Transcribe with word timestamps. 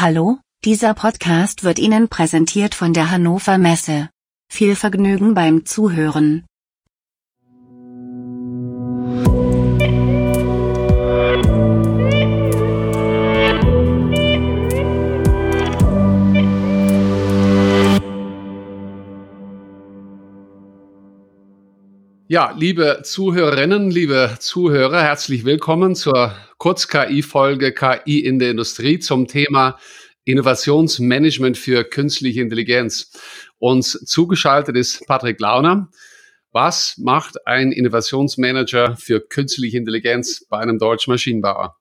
Hallo, 0.00 0.38
dieser 0.64 0.94
Podcast 0.94 1.64
wird 1.64 1.80
Ihnen 1.80 2.08
präsentiert 2.08 2.76
von 2.76 2.92
der 2.92 3.10
Hannover 3.10 3.58
Messe. 3.58 4.10
Viel 4.48 4.76
Vergnügen 4.76 5.34
beim 5.34 5.66
Zuhören. 5.66 6.46
Ja, 22.30 22.54
liebe 22.54 23.00
Zuhörerinnen, 23.04 23.90
liebe 23.90 24.36
Zuhörer, 24.38 25.02
herzlich 25.02 25.46
willkommen 25.46 25.94
zur 25.94 26.36
Kurz-KI-Folge 26.58 27.72
KI 27.72 28.20
in 28.20 28.38
der 28.38 28.50
Industrie 28.50 28.98
zum 28.98 29.26
Thema 29.26 29.78
Innovationsmanagement 30.26 31.56
für 31.56 31.84
künstliche 31.84 32.42
Intelligenz. 32.42 33.18
Uns 33.56 33.92
zugeschaltet 33.92 34.76
ist 34.76 35.06
Patrick 35.06 35.40
Launer. 35.40 35.88
Was 36.52 36.98
macht 36.98 37.46
ein 37.46 37.72
Innovationsmanager 37.72 38.98
für 38.98 39.26
künstliche 39.26 39.78
Intelligenz 39.78 40.44
bei 40.50 40.58
einem 40.58 40.78
deutschen 40.78 41.12
Maschinenbauer? 41.14 41.78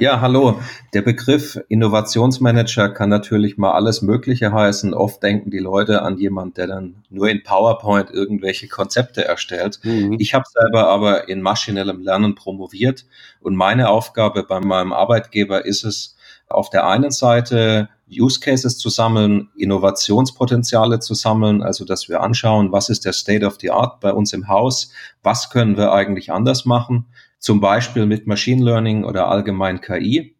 Ja, 0.00 0.22
hallo. 0.22 0.58
Der 0.94 1.02
Begriff 1.02 1.60
Innovationsmanager 1.68 2.88
kann 2.88 3.10
natürlich 3.10 3.58
mal 3.58 3.72
alles 3.72 4.00
Mögliche 4.00 4.50
heißen. 4.50 4.94
Oft 4.94 5.22
denken 5.22 5.50
die 5.50 5.58
Leute 5.58 6.00
an 6.00 6.16
jemand, 6.16 6.56
der 6.56 6.68
dann 6.68 7.04
nur 7.10 7.28
in 7.28 7.42
PowerPoint 7.42 8.10
irgendwelche 8.10 8.66
Konzepte 8.66 9.26
erstellt. 9.26 9.78
Mhm. 9.82 10.16
Ich 10.18 10.32
habe 10.32 10.46
selber 10.50 10.88
aber 10.88 11.28
in 11.28 11.42
maschinellem 11.42 12.00
Lernen 12.00 12.34
promoviert 12.34 13.04
und 13.42 13.56
meine 13.56 13.90
Aufgabe 13.90 14.42
bei 14.42 14.58
meinem 14.58 14.94
Arbeitgeber 14.94 15.66
ist 15.66 15.84
es, 15.84 16.16
auf 16.48 16.70
der 16.70 16.86
einen 16.86 17.10
Seite 17.10 17.90
Use 18.10 18.40
Cases 18.40 18.78
zu 18.78 18.88
sammeln, 18.88 19.50
Innovationspotenziale 19.54 21.00
zu 21.00 21.12
sammeln, 21.12 21.62
also 21.62 21.84
dass 21.84 22.08
wir 22.08 22.22
anschauen, 22.22 22.72
was 22.72 22.88
ist 22.88 23.04
der 23.04 23.12
State 23.12 23.44
of 23.44 23.58
the 23.60 23.70
Art 23.70 24.00
bei 24.00 24.14
uns 24.14 24.32
im 24.32 24.48
Haus, 24.48 24.92
was 25.22 25.50
können 25.50 25.76
wir 25.76 25.92
eigentlich 25.92 26.32
anders 26.32 26.64
machen 26.64 27.04
zum 27.40 27.60
Beispiel 27.60 28.06
mit 28.06 28.26
Machine 28.28 28.64
Learning 28.64 29.04
oder 29.04 29.28
allgemein 29.28 29.80
KI. 29.80 30.36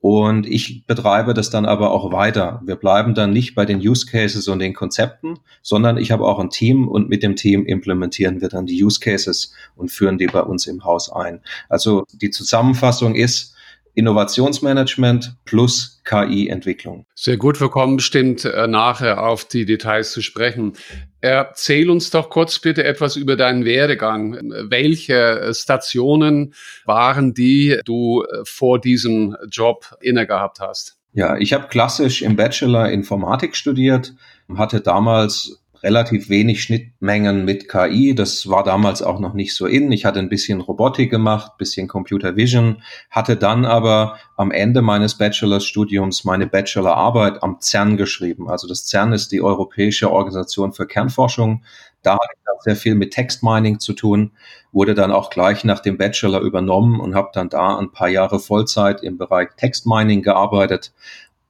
Und 0.00 0.46
ich 0.46 0.86
betreibe 0.86 1.32
das 1.32 1.48
dann 1.48 1.64
aber 1.64 1.90
auch 1.90 2.12
weiter. 2.12 2.60
Wir 2.66 2.76
bleiben 2.76 3.14
dann 3.14 3.32
nicht 3.32 3.54
bei 3.54 3.64
den 3.64 3.78
Use 3.78 4.04
Cases 4.04 4.46
und 4.48 4.58
den 4.58 4.74
Konzepten, 4.74 5.38
sondern 5.62 5.96
ich 5.96 6.10
habe 6.10 6.26
auch 6.26 6.38
ein 6.38 6.50
Team 6.50 6.88
und 6.88 7.08
mit 7.08 7.22
dem 7.22 7.36
Team 7.36 7.64
implementieren 7.64 8.42
wir 8.42 8.50
dann 8.50 8.66
die 8.66 8.84
Use 8.84 9.00
Cases 9.00 9.54
und 9.76 9.90
führen 9.90 10.18
die 10.18 10.26
bei 10.26 10.42
uns 10.42 10.66
im 10.66 10.84
Haus 10.84 11.10
ein. 11.10 11.40
Also 11.70 12.04
die 12.12 12.30
Zusammenfassung 12.30 13.14
ist, 13.14 13.53
Innovationsmanagement 13.94 15.36
plus 15.44 16.02
KI-Entwicklung. 16.04 17.06
Sehr 17.14 17.36
gut, 17.36 17.60
wir 17.60 17.68
kommen 17.68 17.96
bestimmt 17.96 18.44
äh, 18.44 18.66
nachher 18.66 19.26
auf 19.26 19.44
die 19.44 19.64
Details 19.64 20.12
zu 20.12 20.20
sprechen. 20.20 20.74
Erzähl 21.20 21.88
uns 21.88 22.10
doch 22.10 22.28
kurz 22.28 22.58
bitte 22.58 22.84
etwas 22.84 23.16
über 23.16 23.36
deinen 23.36 23.64
Werdegang. 23.64 24.38
Welche 24.68 25.52
Stationen 25.54 26.54
waren 26.84 27.34
die 27.34 27.80
du 27.84 28.22
äh, 28.24 28.42
vor 28.44 28.80
diesem 28.80 29.36
Job 29.50 29.96
inne 30.00 30.26
gehabt 30.26 30.60
hast? 30.60 30.98
Ja, 31.12 31.36
ich 31.36 31.52
habe 31.52 31.68
klassisch 31.68 32.22
im 32.22 32.34
Bachelor 32.34 32.90
Informatik 32.90 33.54
studiert, 33.54 34.14
hatte 34.56 34.80
damals 34.80 35.63
relativ 35.84 36.30
wenig 36.30 36.62
Schnittmengen 36.62 37.44
mit 37.44 37.68
KI. 37.68 38.14
Das 38.14 38.48
war 38.48 38.64
damals 38.64 39.02
auch 39.02 39.20
noch 39.20 39.34
nicht 39.34 39.54
so 39.54 39.66
in. 39.66 39.92
Ich 39.92 40.06
hatte 40.06 40.18
ein 40.18 40.30
bisschen 40.30 40.62
Robotik 40.62 41.10
gemacht, 41.10 41.58
bisschen 41.58 41.86
Computer 41.86 42.34
Vision, 42.36 42.82
hatte 43.10 43.36
dann 43.36 43.66
aber 43.66 44.16
am 44.36 44.50
Ende 44.50 44.80
meines 44.80 45.16
Bachelorstudiums 45.18 46.24
meine 46.24 46.46
Bachelorarbeit 46.46 47.42
am 47.42 47.60
CERN 47.60 47.96
geschrieben. 47.98 48.48
Also 48.48 48.66
das 48.66 48.86
CERN 48.86 49.12
ist 49.12 49.30
die 49.30 49.42
Europäische 49.42 50.10
Organisation 50.10 50.72
für 50.72 50.86
Kernforschung. 50.86 51.62
Da 52.02 52.14
hatte 52.14 52.34
ich 52.34 52.48
auch 52.50 52.62
sehr 52.62 52.76
viel 52.76 52.94
mit 52.94 53.12
Textmining 53.12 53.78
zu 53.78 53.92
tun, 53.92 54.32
wurde 54.72 54.94
dann 54.94 55.12
auch 55.12 55.30
gleich 55.30 55.64
nach 55.64 55.80
dem 55.80 55.98
Bachelor 55.98 56.40
übernommen 56.40 56.98
und 56.98 57.14
habe 57.14 57.30
dann 57.32 57.50
da 57.50 57.78
ein 57.78 57.92
paar 57.92 58.08
Jahre 58.08 58.40
Vollzeit 58.40 59.02
im 59.02 59.18
Bereich 59.18 59.50
Textmining 59.56 60.22
gearbeitet 60.22 60.92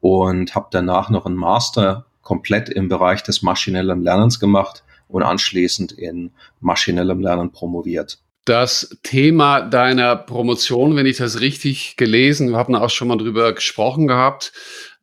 und 0.01 0.55
habe 0.55 0.69
danach 0.71 1.09
noch 1.09 1.25
einen 1.25 1.37
Master 1.37 2.07
komplett 2.25 2.69
im 2.69 2.89
Bereich 2.89 3.23
des 3.23 3.43
maschinellen 3.43 4.03
Lernens 4.03 4.41
gemacht 4.41 4.83
und 5.09 5.23
anschließend 5.23 5.93
in 5.93 6.33
maschinellem 6.61 7.21
Lernen 7.21 7.53
promoviert. 7.53 8.19
Das 8.45 8.99
Thema 9.03 9.63
deiner 9.63 10.17
Promotion, 10.17 10.97
wenn 10.97 11.07
ich 11.07 11.17
das 11.17 11.41
richtig 11.41 11.97
gelesen, 11.97 12.51
wir 12.51 12.59
haben 12.59 12.75
auch 12.75 12.91
schon 12.91 13.09
mal 13.09 13.17
drüber 13.17 13.55
gesprochen 13.55 14.07
gehabt, 14.07 14.53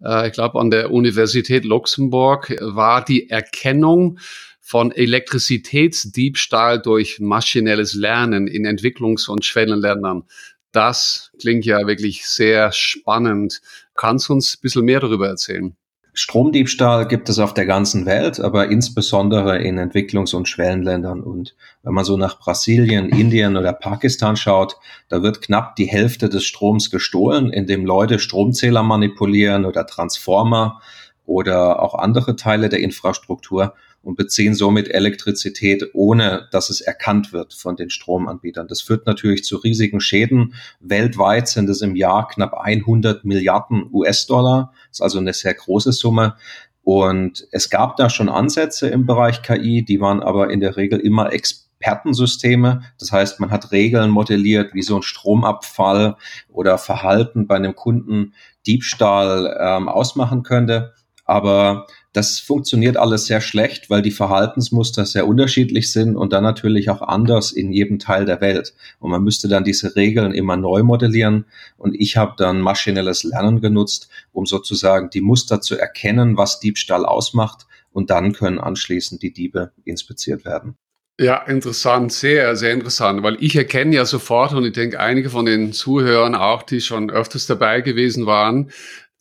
äh, 0.04 0.28
ich 0.28 0.34
glaube 0.34 0.60
an 0.60 0.70
der 0.70 0.92
Universität 0.92 1.66
Luxemburg, 1.66 2.56
war 2.60 3.04
die 3.04 3.32
Erkennung 3.32 4.20
von 4.60 4.92
Elektrizitätsdiebstahl 4.92 6.80
durch 6.82 7.20
maschinelles 7.20 7.96
Lernen 7.96 8.48
in 8.48 8.66
Entwicklungs- 8.66 9.28
und 9.28 9.44
Schwellenländern. 9.44 10.24
Das 10.72 11.32
klingt 11.40 11.66
ja 11.66 11.88
wirklich 11.88 12.28
sehr 12.28 12.72
spannend. 12.72 13.62
Kannst 13.96 14.30
du 14.30 14.34
uns 14.34 14.56
ein 14.56 14.62
bisschen 14.62 14.86
mehr 14.86 15.00
darüber 15.00 15.28
erzählen? 15.28 15.76
Stromdiebstahl 16.14 17.08
gibt 17.08 17.30
es 17.30 17.40
auf 17.40 17.54
der 17.54 17.66
ganzen 17.66 18.06
Welt, 18.06 18.42
aber 18.42 18.68
insbesondere 18.68 19.60
in 19.60 19.80
Entwicklungs- 19.80 20.36
und 20.36 20.50
Schwellenländern. 20.50 21.22
Und 21.22 21.56
wenn 21.84 21.94
man 21.94 22.04
so 22.04 22.18
nach 22.18 22.38
Brasilien, 22.38 23.08
Indien 23.08 23.56
oder 23.56 23.72
Pakistan 23.72 24.36
schaut, 24.36 24.78
da 25.08 25.24
wird 25.24 25.42
knapp 25.42 25.78
die 25.78 25.86
Hälfte 25.86 26.28
des 26.28 26.44
Stroms 26.44 26.90
gestohlen, 26.92 27.52
indem 27.52 27.86
Leute 27.86 28.20
Stromzähler 28.20 28.84
manipulieren 28.84 29.64
oder 29.64 29.88
Transformer 29.88 30.82
oder 31.26 31.82
auch 31.82 31.96
andere 31.96 32.36
Teile 32.36 32.68
der 32.68 32.80
Infrastruktur 32.80 33.74
und 34.04 34.16
beziehen 34.16 34.56
somit 34.56 34.90
Elektrizität, 34.90 35.92
ohne 35.94 36.48
dass 36.52 36.70
es 36.70 36.82
erkannt 36.82 37.34
wird 37.34 37.54
von 37.54 37.76
den 37.76 37.90
Stromanbietern. 37.90 38.68
Das 38.68 38.82
führt 38.82 39.06
natürlich 39.06 39.44
zu 39.44 39.58
riesigen 39.58 40.02
Schäden. 40.02 40.56
Weltweit 40.80 41.48
sind 41.48 41.70
es 41.70 41.82
im 41.82 41.96
Jahr 41.96 42.28
knapp 42.28 42.54
100 42.54 43.24
Milliarden 43.26 43.88
US-Dollar. 43.92 44.74
Das 44.90 44.98
ist 44.98 45.02
also 45.02 45.20
eine 45.20 45.34
sehr 45.34 45.54
große 45.54 45.92
Summe. 45.92 46.36
Und 46.84 47.48
es 47.52 47.70
gab 47.70 47.96
da 47.98 48.10
schon 48.10 48.30
Ansätze 48.30 48.88
im 48.88 49.06
Bereich 49.06 49.44
KI, 49.44 49.86
die 49.86 50.02
waren 50.02 50.24
aber 50.24 50.50
in 50.50 50.60
der 50.60 50.78
Regel 50.78 51.00
immer 51.00 51.32
Expertensysteme. 51.32 52.82
Das 53.00 53.12
heißt, 53.12 53.40
man 53.40 53.52
hat 53.52 53.72
Regeln 53.72 54.10
modelliert, 54.10 54.74
wie 54.74 54.82
so 54.82 54.96
ein 54.96 55.04
Stromabfall 55.04 56.18
oder 56.50 56.80
Verhalten 56.80 57.46
bei 57.46 57.56
einem 57.56 57.76
Kunden 57.76 58.34
Diebstahl 58.66 59.58
ähm, 59.60 59.90
ausmachen 59.90 60.42
könnte. 60.42 60.94
Aber 61.24 61.86
das 62.14 62.40
funktioniert 62.40 62.98
alles 62.98 63.26
sehr 63.26 63.40
schlecht, 63.40 63.90
weil 63.90 64.02
die 64.02 64.12
Verhaltensmuster 64.12 65.06
sehr 65.06 65.28
unterschiedlich 65.28 65.92
sind 65.92 66.18
und 66.18 66.34
dann 66.34 66.44
natürlich 66.44 66.90
auch 66.90 67.02
anders 67.02 67.52
in 67.52 67.72
jedem 67.72 68.00
Teil 68.00 68.26
der 68.26 68.42
Welt. 68.42 68.74
Und 69.00 69.12
man 69.12 69.24
müsste 69.24 69.48
dann 69.48 69.64
diese 69.64 69.96
Regeln 69.96 70.34
immer 70.34 70.58
neu 70.58 70.84
modellieren. 70.84 71.46
Und 71.78 71.96
ich 71.96 72.18
habe 72.18 72.34
dann 72.38 72.60
maschinelles 72.60 73.24
Lernen 73.24 73.62
genutzt, 73.62 74.10
um 74.34 74.46
sozusagen 74.46 75.10
die 75.10 75.22
Muster 75.22 75.62
zu 75.62 75.78
erkennen, 75.78 76.36
was 76.36 76.60
Diebstahl 76.60 77.06
ausmacht. 77.06 77.66
Und 77.94 78.10
dann 78.10 78.34
können 78.34 78.60
anschließend 78.60 79.22
die 79.22 79.32
Diebe 79.32 79.72
inspiziert 79.86 80.44
werden. 80.44 80.76
Ja, 81.20 81.38
interessant, 81.44 82.12
sehr, 82.12 82.56
sehr 82.56 82.74
interessant, 82.74 83.22
weil 83.22 83.38
ich 83.42 83.56
erkenne 83.56 83.96
ja 83.96 84.06
sofort 84.06 84.54
und 84.54 84.66
ich 84.66 84.72
denke, 84.72 85.00
einige 85.00 85.30
von 85.30 85.46
den 85.46 85.72
Zuhörern 85.72 86.34
auch, 86.34 86.64
die 86.64 86.82
schon 86.82 87.12
öfters 87.12 87.46
dabei 87.46 87.82
gewesen 87.82 88.26
waren, 88.26 88.72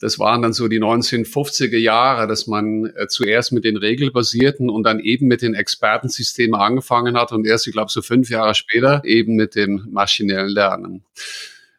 das 0.01 0.19
waren 0.19 0.41
dann 0.43 0.55
so 0.55 0.67
die 0.67 0.81
1950er 0.81 1.77
Jahre, 1.77 2.27
dass 2.27 2.47
man 2.47 2.87
äh, 2.97 3.07
zuerst 3.07 3.53
mit 3.53 3.65
den 3.65 3.77
regelbasierten 3.77 4.71
und 4.71 4.83
dann 4.85 4.99
eben 4.99 5.27
mit 5.27 5.43
den 5.43 5.55
Expertensystemen 5.55 6.59
angefangen 6.59 7.17
hat 7.17 7.33
und 7.33 7.47
erst, 7.47 7.67
ich 7.67 7.73
glaube, 7.75 7.93
so 7.93 8.01
fünf 8.03 8.31
Jahre 8.31 8.55
später 8.55 9.03
eben 9.05 9.37
mit 9.37 9.55
dem 9.55 9.87
maschinellen 9.91 10.49
Lernen. 10.49 11.05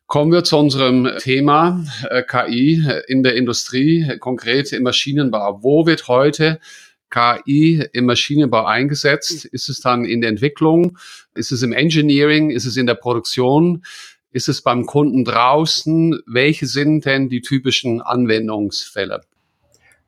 Kommen 0.06 0.32
wir 0.32 0.44
zu 0.44 0.58
unserem 0.58 1.10
Thema 1.20 1.84
äh, 2.10 2.22
KI 2.22 2.86
in 3.08 3.24
der 3.24 3.36
Industrie, 3.36 4.18
konkret 4.20 4.72
im 4.72 4.84
Maschinenbau. 4.84 5.64
Wo 5.64 5.86
wird 5.88 6.08
heute 6.08 6.60
KI 7.10 7.88
im 7.94 8.06
Maschinenbau 8.06 8.66
eingesetzt? 8.66 9.46
Ist 9.46 9.70
es 9.70 9.80
dann 9.80 10.06
in 10.06 10.22
der 10.22 10.30
Entwicklung? 10.30 10.98
Ist 11.34 11.52
es 11.52 11.64
im 11.64 11.74
Engineering? 11.74 12.52
Ist 12.52 12.66
es 12.66 12.78
in 12.78 12.86
der 12.86 12.96
Produktion? 12.96 13.84
Ist 14.34 14.48
es 14.48 14.62
beim 14.62 14.86
Kunden 14.86 15.26
draußen? 15.26 16.22
Welche 16.26 16.66
sind 16.66 17.06
denn 17.06 17.28
die 17.28 17.42
typischen 17.42 18.02
Anwendungsfälle? 18.02 19.22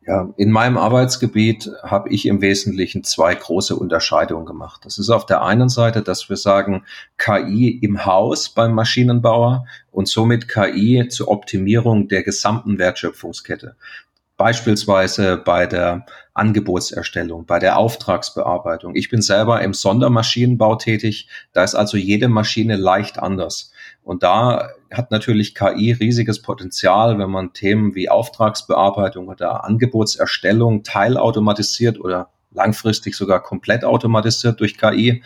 Ja, 0.05 0.33
in 0.35 0.51
meinem 0.51 0.77
Arbeitsgebiet 0.77 1.69
habe 1.81 2.09
ich 2.09 2.25
im 2.25 2.41
Wesentlichen 2.41 3.03
zwei 3.03 3.35
große 3.35 3.75
Unterscheidungen 3.75 4.45
gemacht. 4.45 4.81
Das 4.83 4.97
ist 4.97 5.09
auf 5.09 5.25
der 5.25 5.43
einen 5.43 5.69
Seite, 5.69 6.01
dass 6.01 6.29
wir 6.29 6.35
sagen, 6.35 6.83
KI 7.17 7.79
im 7.81 8.05
Haus 8.05 8.49
beim 8.49 8.73
Maschinenbauer 8.73 9.65
und 9.91 10.07
somit 10.07 10.47
KI 10.49 11.07
zur 11.09 11.29
Optimierung 11.29 12.09
der 12.09 12.23
gesamten 12.23 12.79
Wertschöpfungskette. 12.79 13.75
Beispielsweise 14.35 15.37
bei 15.37 15.67
der 15.67 16.05
Angebotserstellung, 16.33 17.45
bei 17.45 17.59
der 17.59 17.77
Auftragsbearbeitung. 17.77 18.95
Ich 18.95 19.09
bin 19.09 19.21
selber 19.21 19.61
im 19.61 19.73
Sondermaschinenbau 19.73 20.75
tätig. 20.75 21.29
Da 21.53 21.63
ist 21.63 21.75
also 21.75 21.97
jede 21.97 22.27
Maschine 22.27 22.75
leicht 22.75 23.19
anders. 23.19 23.72
Und 24.03 24.23
da 24.23 24.69
hat 24.91 25.11
natürlich 25.11 25.55
KI 25.55 25.93
riesiges 25.93 26.41
Potenzial, 26.41 27.17
wenn 27.17 27.29
man 27.29 27.53
Themen 27.53 27.95
wie 27.95 28.09
Auftragsbearbeitung 28.09 29.27
oder 29.27 29.63
Angebotserstellung 29.63 30.83
teilautomatisiert 30.83 31.99
oder 31.99 32.29
langfristig 32.51 33.15
sogar 33.15 33.41
komplett 33.41 33.83
automatisiert 33.83 34.59
durch 34.59 34.77
KI. 34.77 35.23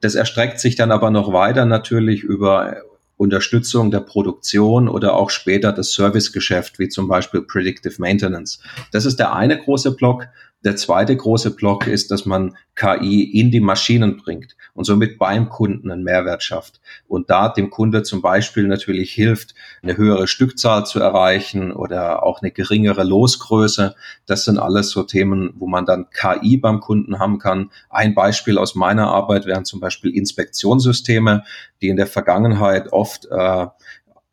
Das 0.00 0.14
erstreckt 0.14 0.60
sich 0.60 0.76
dann 0.76 0.92
aber 0.92 1.10
noch 1.10 1.32
weiter 1.32 1.64
natürlich 1.64 2.22
über 2.22 2.82
Unterstützung 3.16 3.90
der 3.90 4.00
Produktion 4.00 4.88
oder 4.88 5.14
auch 5.14 5.30
später 5.30 5.72
das 5.72 5.92
Servicegeschäft, 5.92 6.78
wie 6.78 6.88
zum 6.88 7.08
Beispiel 7.08 7.42
Predictive 7.42 7.96
Maintenance. 7.98 8.60
Das 8.92 9.04
ist 9.04 9.18
der 9.18 9.34
eine 9.34 9.58
große 9.58 9.96
Block. 9.96 10.28
Der 10.64 10.74
zweite 10.74 11.16
große 11.16 11.54
Block 11.54 11.86
ist, 11.86 12.10
dass 12.10 12.26
man 12.26 12.56
KI 12.74 13.22
in 13.22 13.52
die 13.52 13.60
Maschinen 13.60 14.16
bringt 14.16 14.56
und 14.74 14.84
somit 14.84 15.16
beim 15.16 15.48
Kunden 15.48 15.90
einen 15.90 16.02
Mehrwert 16.02 16.42
schafft 16.42 16.80
und 17.06 17.30
da 17.30 17.48
dem 17.48 17.70
Kunde 17.70 18.02
zum 18.02 18.22
Beispiel 18.22 18.66
natürlich 18.66 19.12
hilft, 19.12 19.54
eine 19.82 19.96
höhere 19.96 20.26
Stückzahl 20.26 20.84
zu 20.84 20.98
erreichen 20.98 21.72
oder 21.72 22.24
auch 22.24 22.42
eine 22.42 22.50
geringere 22.50 23.04
Losgröße. 23.04 23.94
Das 24.26 24.44
sind 24.44 24.58
alles 24.58 24.90
so 24.90 25.04
Themen, 25.04 25.54
wo 25.56 25.68
man 25.68 25.86
dann 25.86 26.06
KI 26.10 26.56
beim 26.56 26.80
Kunden 26.80 27.20
haben 27.20 27.38
kann. 27.38 27.70
Ein 27.88 28.14
Beispiel 28.14 28.58
aus 28.58 28.74
meiner 28.74 29.08
Arbeit 29.08 29.46
wären 29.46 29.64
zum 29.64 29.78
Beispiel 29.78 30.10
Inspektionssysteme, 30.12 31.44
die 31.82 31.88
in 31.88 31.96
der 31.96 32.08
Vergangenheit 32.08 32.92
oft 32.92 33.26
äh, 33.30 33.66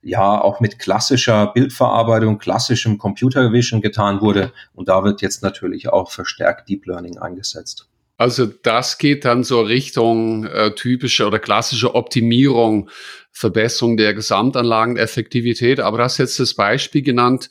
ja 0.06 0.40
auch 0.40 0.60
mit 0.60 0.80
klassischer 0.80 1.48
Bildverarbeitung, 1.48 2.38
klassischem 2.38 2.98
Computer 2.98 3.52
Vision 3.52 3.82
getan 3.82 4.22
wurde. 4.22 4.54
Und 4.74 4.88
da 4.88 5.04
wird 5.04 5.22
jetzt 5.22 5.42
natürlich 5.42 5.90
auch 5.90 6.12
verstärkt 6.12 6.70
Deep 6.70 6.86
Learning 6.86 7.18
eingesetzt. 7.18 7.90
Also 8.18 8.46
das 8.46 8.98
geht 8.98 9.26
dann 9.26 9.44
so 9.44 9.62
Richtung 9.62 10.46
äh, 10.46 10.74
typische 10.74 11.26
oder 11.26 11.40
klassische 11.40 11.96
Optimierung, 11.96 12.90
Verbesserung 13.32 13.98
der 13.98 14.14
Gesamtanlageneffektivität. 14.14 15.80
Aber 15.82 15.98
du 15.98 16.04
hast 16.04 16.20
jetzt 16.20 16.40
das 16.40 16.54
Beispiel 16.54 17.02
genannt, 17.02 17.50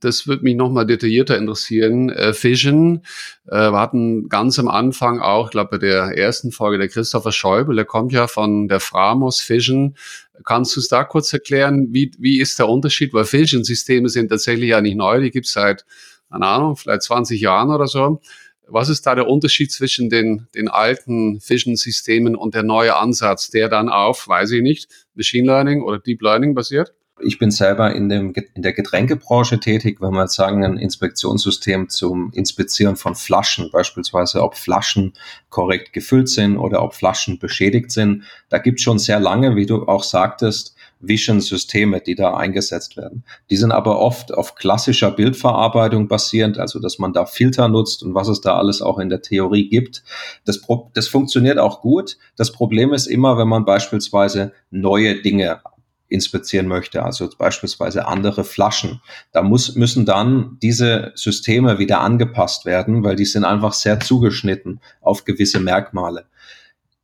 das 0.00 0.26
würde 0.26 0.42
mich 0.42 0.56
nochmal 0.56 0.86
detaillierter 0.86 1.36
interessieren. 1.36 2.10
Äh, 2.10 2.32
Fission, 2.32 3.02
äh, 3.46 3.70
wir 3.70 3.78
hatten 3.78 4.28
ganz 4.28 4.58
am 4.58 4.68
Anfang 4.68 5.20
auch, 5.20 5.46
ich 5.46 5.50
glaube 5.52 5.72
bei 5.72 5.78
der 5.78 6.16
ersten 6.16 6.52
Folge, 6.52 6.78
der 6.78 6.88
Christopher 6.88 7.32
Schäuble, 7.32 7.76
der 7.76 7.84
kommt 7.84 8.12
ja 8.12 8.26
von 8.26 8.68
der 8.68 8.80
Framos 8.80 9.40
Fission. 9.40 9.94
Kannst 10.44 10.74
du 10.74 10.80
es 10.80 10.88
da 10.88 11.04
kurz 11.04 11.32
erklären, 11.32 11.88
wie, 11.90 12.12
wie 12.18 12.40
ist 12.40 12.58
der 12.58 12.68
Unterschied? 12.68 13.12
Weil 13.12 13.24
Fission-Systeme 13.24 14.08
sind 14.08 14.28
tatsächlich 14.28 14.70
ja 14.70 14.80
nicht 14.80 14.96
neu, 14.96 15.20
die 15.20 15.30
gibt 15.30 15.46
es 15.46 15.52
seit, 15.52 15.84
keine 16.30 16.46
Ahnung, 16.46 16.76
vielleicht 16.76 17.02
20 17.02 17.40
Jahren 17.40 17.70
oder 17.70 17.86
so. 17.86 18.20
Was 18.66 18.88
ist 18.88 19.04
da 19.04 19.14
der 19.14 19.26
Unterschied 19.26 19.72
zwischen 19.72 20.08
den, 20.08 20.46
den 20.54 20.68
alten 20.68 21.40
Fission-Systemen 21.40 22.36
und 22.36 22.54
der 22.54 22.62
neue 22.62 22.96
Ansatz, 22.96 23.50
der 23.50 23.68
dann 23.68 23.88
auf, 23.88 24.28
weiß 24.28 24.52
ich 24.52 24.62
nicht, 24.62 24.88
Machine 25.14 25.46
Learning 25.46 25.82
oder 25.82 25.98
Deep 25.98 26.22
Learning 26.22 26.54
basiert? 26.54 26.94
Ich 27.22 27.38
bin 27.38 27.50
selber 27.50 27.94
in, 27.94 28.08
dem, 28.08 28.32
in 28.54 28.62
der 28.62 28.72
Getränkebranche 28.72 29.60
tätig, 29.60 30.00
wenn 30.00 30.12
wir 30.12 30.28
sagen, 30.28 30.64
ein 30.64 30.76
Inspektionssystem 30.76 31.88
zum 31.88 32.32
Inspizieren 32.32 32.96
von 32.96 33.14
Flaschen, 33.14 33.70
beispielsweise 33.70 34.42
ob 34.42 34.56
Flaschen 34.56 35.12
korrekt 35.48 35.92
gefüllt 35.92 36.28
sind 36.28 36.56
oder 36.56 36.82
ob 36.82 36.94
Flaschen 36.94 37.38
beschädigt 37.38 37.90
sind. 37.90 38.24
Da 38.48 38.58
gibt 38.58 38.78
es 38.78 38.84
schon 38.84 38.98
sehr 38.98 39.20
lange, 39.20 39.56
wie 39.56 39.66
du 39.66 39.86
auch 39.86 40.02
sagtest, 40.02 40.74
Vision-Systeme, 41.00 42.00
die 42.00 42.14
da 42.14 42.34
eingesetzt 42.34 42.96
werden. 42.96 43.24
Die 43.48 43.56
sind 43.56 43.72
aber 43.72 43.98
oft 43.98 44.32
auf 44.34 44.54
klassischer 44.54 45.10
Bildverarbeitung 45.10 46.08
basierend, 46.08 46.58
also 46.58 46.78
dass 46.78 46.98
man 46.98 47.12
da 47.12 47.26
Filter 47.26 47.68
nutzt 47.68 48.02
und 48.02 48.14
was 48.14 48.28
es 48.28 48.40
da 48.40 48.56
alles 48.56 48.82
auch 48.82 48.98
in 48.98 49.08
der 49.08 49.22
Theorie 49.22 49.68
gibt. 49.68 50.02
Das, 50.44 50.60
das 50.94 51.08
funktioniert 51.08 51.58
auch 51.58 51.80
gut. 51.80 52.18
Das 52.36 52.52
Problem 52.52 52.92
ist 52.92 53.06
immer, 53.06 53.38
wenn 53.38 53.48
man 53.48 53.64
beispielsweise 53.64 54.52
neue 54.70 55.22
Dinge 55.22 55.60
inspizieren 56.10 56.66
möchte, 56.66 57.02
also 57.04 57.28
beispielsweise 57.38 58.06
andere 58.06 58.44
Flaschen. 58.44 59.00
Da 59.32 59.42
muss, 59.42 59.76
müssen 59.76 60.04
dann 60.04 60.58
diese 60.60 61.12
Systeme 61.14 61.78
wieder 61.78 62.00
angepasst 62.00 62.66
werden, 62.66 63.04
weil 63.04 63.16
die 63.16 63.24
sind 63.24 63.44
einfach 63.44 63.72
sehr 63.72 64.00
zugeschnitten 64.00 64.80
auf 65.00 65.24
gewisse 65.24 65.60
Merkmale. 65.60 66.26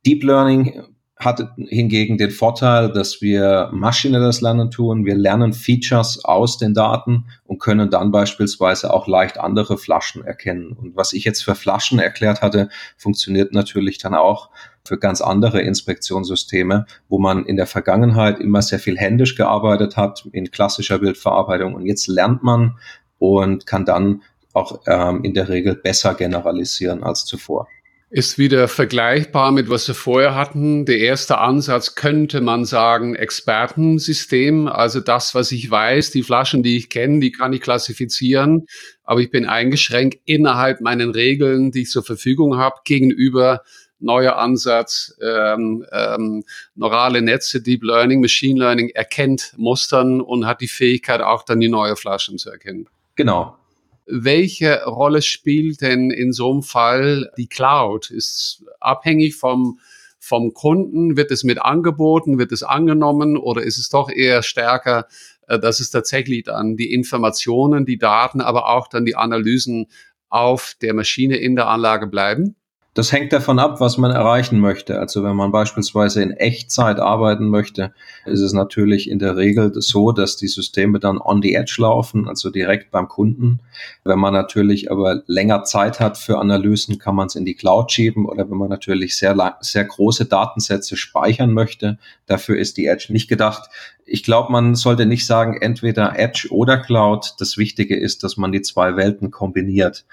Deep 0.05 0.23
Learning 0.23 0.83
hat 1.19 1.41
hingegen 1.57 2.17
den 2.17 2.29
Vorteil, 2.29 2.91
dass 2.91 3.21
wir 3.21 3.69
maschinelles 3.73 4.41
Lernen 4.41 4.69
tun. 4.69 5.05
Wir 5.05 5.15
lernen 5.15 5.51
Features 5.51 6.23
aus 6.23 6.57
den 6.57 6.75
Daten 6.75 7.25
und 7.45 7.59
können 7.59 7.89
dann 7.89 8.11
beispielsweise 8.11 8.93
auch 8.93 9.07
leicht 9.07 9.39
andere 9.39 9.77
Flaschen 9.77 10.23
erkennen. 10.23 10.73
Und 10.73 10.95
was 10.95 11.13
ich 11.13 11.23
jetzt 11.23 11.43
für 11.43 11.55
Flaschen 11.55 11.97
erklärt 11.99 12.41
hatte, 12.41 12.69
funktioniert 12.97 13.51
natürlich 13.51 13.97
dann 13.97 14.13
auch 14.13 14.49
für 14.85 14.99
ganz 14.99 15.21
andere 15.21 15.61
Inspektionssysteme, 15.61 16.85
wo 17.09 17.17
man 17.17 17.45
in 17.45 17.57
der 17.57 17.67
Vergangenheit 17.67 18.39
immer 18.39 18.61
sehr 18.61 18.79
viel 18.79 18.97
händisch 18.97 19.35
gearbeitet 19.35 19.97
hat 19.97 20.27
in 20.31 20.51
klassischer 20.51 20.99
Bildverarbeitung. 20.99 21.73
Und 21.73 21.87
jetzt 21.87 22.07
lernt 22.07 22.43
man 22.43 22.77
und 23.17 23.65
kann 23.65 23.85
dann 23.85 24.21
auch 24.53 24.81
ähm, 24.85 25.23
in 25.23 25.33
der 25.33 25.49
Regel 25.49 25.75
besser 25.75 26.13
generalisieren 26.13 27.03
als 27.03 27.25
zuvor 27.25 27.67
ist 28.09 28.37
wieder 28.37 28.69
vergleichbar 28.69 29.51
mit 29.51 29.69
was 29.69 29.87
wir 29.87 29.95
vorher 29.95 30.35
hatten. 30.35 30.85
Der 30.85 30.99
erste 30.99 31.39
Ansatz 31.39 31.95
könnte 31.95 32.39
man 32.39 32.63
sagen 32.63 33.15
Expertensystem, 33.15 34.67
also 34.67 35.01
das, 35.01 35.35
was 35.35 35.51
ich 35.51 35.69
weiß, 35.69 36.11
die 36.11 36.23
Flaschen, 36.23 36.63
die 36.63 36.77
ich 36.77 36.89
kenne, 36.89 37.19
die 37.19 37.31
kann 37.31 37.51
ich 37.51 37.61
klassifizieren, 37.61 38.65
aber 39.03 39.19
ich 39.19 39.29
bin 39.29 39.45
eingeschränkt 39.45 40.19
innerhalb 40.25 40.79
meinen 40.79 41.11
Regeln, 41.11 41.71
die 41.71 41.81
ich 41.81 41.89
zur 41.89 42.03
Verfügung 42.03 42.57
habe, 42.57 42.77
gegenüber 42.85 43.61
neuer 43.99 44.37
Ansatz, 44.37 45.17
ähm, 45.21 45.85
ähm, 45.91 46.43
neurale 46.75 47.21
Netze, 47.21 47.61
Deep 47.61 47.83
Learning, 47.83 48.21
Machine 48.21 48.59
Learning 48.59 48.89
erkennt 48.89 49.53
Mustern 49.57 50.21
und 50.21 50.45
hat 50.45 50.61
die 50.61 50.67
Fähigkeit 50.67 51.21
auch 51.21 51.43
dann 51.43 51.59
die 51.59 51.69
neue 51.69 51.95
Flaschen 51.95 52.37
zu 52.37 52.51
erkennen. 52.51 52.87
Genau, 53.15 53.57
welche 54.07 54.83
Rolle 54.85 55.21
spielt 55.21 55.81
denn 55.81 56.11
in 56.11 56.31
so 56.31 56.51
einem 56.51 56.63
Fall 56.63 57.31
die 57.37 57.47
Cloud? 57.47 58.09
Ist 58.09 58.63
abhängig 58.79 59.35
vom, 59.35 59.79
vom 60.19 60.53
Kunden? 60.53 61.17
Wird 61.17 61.31
es 61.31 61.43
mit 61.43 61.61
angeboten? 61.61 62.39
Wird 62.39 62.51
es 62.51 62.63
angenommen? 62.63 63.37
Oder 63.37 63.63
ist 63.63 63.77
es 63.77 63.89
doch 63.89 64.09
eher 64.09 64.43
stärker, 64.43 65.07
äh, 65.47 65.59
dass 65.59 65.79
es 65.79 65.91
tatsächlich 65.91 66.43
dann 66.43 66.77
die 66.77 66.93
Informationen, 66.93 67.85
die 67.85 67.97
Daten, 67.97 68.41
aber 68.41 68.69
auch 68.69 68.87
dann 68.87 69.05
die 69.05 69.15
Analysen 69.15 69.87
auf 70.29 70.75
der 70.81 70.93
Maschine 70.93 71.37
in 71.37 71.55
der 71.55 71.67
Anlage 71.67 72.07
bleiben? 72.07 72.55
Das 72.97 73.11
hängt 73.11 73.31
davon 73.31 73.59
ab, 73.59 73.79
was 73.79 73.99
man 73.99 74.09
erreichen 74.09 74.59
möchte. 74.59 74.97
Also 74.97 75.23
wenn 75.23 75.35
man 75.35 75.51
beispielsweise 75.51 76.23
in 76.23 76.31
Echtzeit 76.31 76.99
arbeiten 76.99 77.47
möchte, 77.47 77.93
ist 78.25 78.39
es 78.39 78.53
natürlich 78.53 79.07
in 79.07 79.19
der 79.19 79.37
Regel 79.37 79.71
so, 79.75 80.11
dass 80.11 80.35
die 80.35 80.47
Systeme 80.47 80.99
dann 80.99 81.19
on 81.19 81.43
the 81.43 81.53
edge 81.53 81.75
laufen, 81.77 82.27
also 82.27 82.49
direkt 82.49 82.89
beim 82.89 83.07
Kunden. 83.07 83.59
Wenn 84.03 84.17
man 84.17 84.33
natürlich 84.33 84.89
aber 84.89 85.21
länger 85.27 85.63
Zeit 85.63 85.99
hat 85.99 86.17
für 86.17 86.39
Analysen, 86.39 86.97
kann 86.97 87.13
man 87.13 87.27
es 87.27 87.35
in 87.35 87.45
die 87.45 87.53
Cloud 87.53 87.91
schieben 87.91 88.25
oder 88.25 88.49
wenn 88.49 88.57
man 88.57 88.69
natürlich 88.69 89.15
sehr, 89.15 89.59
sehr 89.61 89.85
große 89.85 90.25
Datensätze 90.25 90.97
speichern 90.97 91.53
möchte, 91.53 91.99
dafür 92.25 92.57
ist 92.57 92.77
die 92.77 92.87
Edge 92.87 93.13
nicht 93.13 93.27
gedacht. 93.27 93.69
Ich 94.05 94.23
glaube, 94.23 94.51
man 94.51 94.73
sollte 94.73 95.05
nicht 95.05 95.27
sagen, 95.27 95.61
entweder 95.61 96.17
Edge 96.17 96.47
oder 96.49 96.77
Cloud. 96.77 97.35
Das 97.37 97.57
Wichtige 97.57 97.95
ist, 97.95 98.23
dass 98.23 98.37
man 98.37 98.51
die 98.51 98.63
zwei 98.63 98.95
Welten 98.95 99.29
kombiniert. 99.29 100.05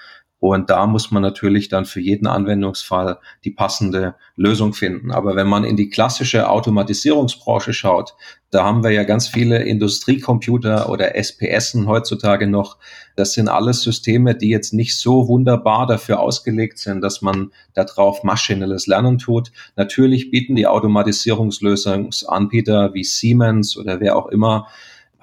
Und 0.45 0.69
da 0.69 0.85
muss 0.85 1.09
man 1.09 1.23
natürlich 1.23 1.69
dann 1.69 1.85
für 1.85 1.99
jeden 1.99 2.27
Anwendungsfall 2.27 3.17
die 3.43 3.49
passende 3.49 4.13
Lösung 4.35 4.73
finden. 4.73 5.11
Aber 5.11 5.35
wenn 5.35 5.47
man 5.47 5.63
in 5.63 5.75
die 5.75 5.89
klassische 5.89 6.51
Automatisierungsbranche 6.51 7.73
schaut, 7.73 8.13
da 8.51 8.63
haben 8.63 8.83
wir 8.83 8.91
ja 8.91 9.05
ganz 9.05 9.27
viele 9.27 9.63
Industriecomputer 9.63 10.87
oder 10.87 11.15
SPSen 11.15 11.87
heutzutage 11.87 12.45
noch. 12.45 12.77
Das 13.15 13.33
sind 13.33 13.49
alles 13.49 13.81
Systeme, 13.81 14.35
die 14.35 14.49
jetzt 14.49 14.71
nicht 14.71 14.95
so 14.95 15.27
wunderbar 15.27 15.87
dafür 15.87 16.19
ausgelegt 16.19 16.77
sind, 16.77 17.01
dass 17.01 17.23
man 17.23 17.51
darauf 17.73 18.23
maschinelles 18.23 18.85
Lernen 18.85 19.17
tut. 19.17 19.51
Natürlich 19.75 20.29
bieten 20.29 20.55
die 20.55 20.67
Automatisierungslösungsanbieter 20.67 22.93
wie 22.93 23.03
Siemens 23.03 23.75
oder 23.77 23.99
wer 23.99 24.15
auch 24.15 24.27
immer 24.27 24.67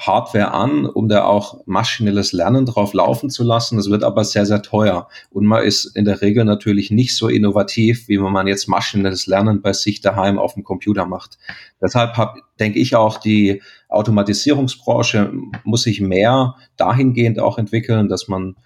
Hardware 0.06 0.52
an, 0.52 0.86
um 0.86 1.08
da 1.08 1.24
auch 1.24 1.60
maschinelles 1.66 2.32
Lernen 2.32 2.66
drauf 2.66 2.92
laufen 2.92 3.30
zu 3.30 3.44
lassen. 3.44 3.76
Das 3.76 3.88
wird 3.88 4.02
aber 4.02 4.24
sehr, 4.24 4.46
sehr 4.46 4.62
teuer. 4.62 5.08
Und 5.30 5.46
man 5.46 5.62
ist 5.62 5.84
in 5.96 6.04
der 6.04 6.20
Regel 6.22 6.44
natürlich 6.44 6.90
nicht 6.90 7.16
so 7.16 7.28
innovativ, 7.28 8.08
wie 8.08 8.20
wenn 8.20 8.32
man 8.32 8.46
jetzt 8.46 8.68
maschinelles 8.68 9.26
Lernen 9.26 9.62
bei 9.62 9.72
sich 9.72 10.00
daheim 10.00 10.38
auf 10.38 10.54
dem 10.54 10.64
Computer 10.64 11.06
macht. 11.06 11.38
Deshalb 11.80 12.16
hab, 12.16 12.36
denke 12.58 12.78
ich 12.78 12.96
auch, 12.96 13.18
die 13.18 13.62
Automatisierungsbranche 13.88 15.32
muss 15.64 15.82
sich 15.82 16.00
mehr 16.00 16.56
dahingehend 16.76 17.38
auch 17.38 17.58
entwickeln, 17.58 18.08
dass 18.08 18.26
man 18.26 18.56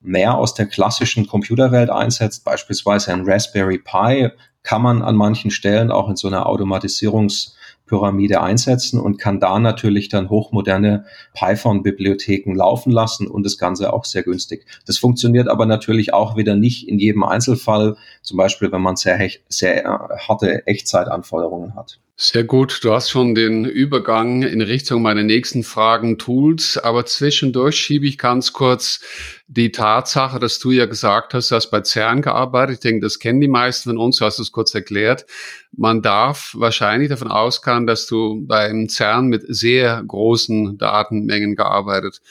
mehr 0.00 0.36
aus 0.36 0.54
der 0.54 0.66
klassischen 0.66 1.26
Computerwelt 1.26 1.90
einsetzt, 1.90 2.44
beispielsweise 2.44 3.12
ein 3.12 3.28
Raspberry 3.28 3.78
Pi 3.78 4.30
kann 4.62 4.82
man 4.82 5.02
an 5.02 5.14
manchen 5.16 5.50
Stellen 5.50 5.90
auch 5.90 6.08
in 6.08 6.16
so 6.16 6.28
einer 6.28 6.46
Automatisierungs- 6.46 7.55
Pyramide 7.86 8.42
einsetzen 8.42 9.00
und 9.00 9.18
kann 9.18 9.40
da 9.40 9.58
natürlich 9.58 10.08
dann 10.08 10.28
hochmoderne 10.28 11.04
Python-Bibliotheken 11.34 12.54
laufen 12.54 12.90
lassen 12.90 13.28
und 13.28 13.44
das 13.44 13.58
Ganze 13.58 13.92
auch 13.92 14.04
sehr 14.04 14.22
günstig. 14.22 14.66
Das 14.86 14.98
funktioniert 14.98 15.48
aber 15.48 15.66
natürlich 15.66 16.12
auch 16.12 16.36
wieder 16.36 16.56
nicht 16.56 16.88
in 16.88 16.98
jedem 16.98 17.22
Einzelfall, 17.22 17.96
zum 18.22 18.36
Beispiel 18.36 18.72
wenn 18.72 18.82
man 18.82 18.96
sehr, 18.96 19.30
sehr 19.48 20.08
harte 20.26 20.66
Echtzeitanforderungen 20.66 21.74
hat. 21.74 22.00
Sehr 22.18 22.44
gut. 22.44 22.82
Du 22.82 22.94
hast 22.94 23.10
schon 23.10 23.34
den 23.34 23.66
Übergang 23.66 24.42
in 24.42 24.62
Richtung 24.62 25.02
meiner 25.02 25.22
nächsten 25.22 25.62
Fragen 25.62 26.16
Tools, 26.16 26.78
aber 26.78 27.04
zwischendurch 27.04 27.76
schiebe 27.76 28.06
ich 28.06 28.16
ganz 28.16 28.54
kurz 28.54 29.02
die 29.48 29.70
Tatsache, 29.70 30.38
dass 30.38 30.58
du 30.58 30.70
ja 30.70 30.86
gesagt 30.86 31.34
hast, 31.34 31.50
du 31.50 31.56
hast 31.56 31.70
bei 31.70 31.82
CERN 31.82 32.22
gearbeitet. 32.22 32.76
Ich 32.76 32.80
denke, 32.80 33.02
das 33.02 33.18
kennen 33.18 33.42
die 33.42 33.48
meisten 33.48 33.90
von 33.90 33.98
uns. 33.98 34.16
Du 34.16 34.24
hast 34.24 34.38
es 34.38 34.50
kurz 34.50 34.74
erklärt. 34.74 35.26
Man 35.72 36.00
darf 36.00 36.54
wahrscheinlich 36.56 37.10
davon 37.10 37.30
ausgehen, 37.30 37.86
dass 37.86 38.06
du 38.06 38.46
beim 38.46 38.88
CERN 38.88 39.26
mit 39.26 39.44
sehr 39.48 40.02
großen 40.06 40.78
Datenmengen 40.78 41.54
gearbeitet 41.54 42.22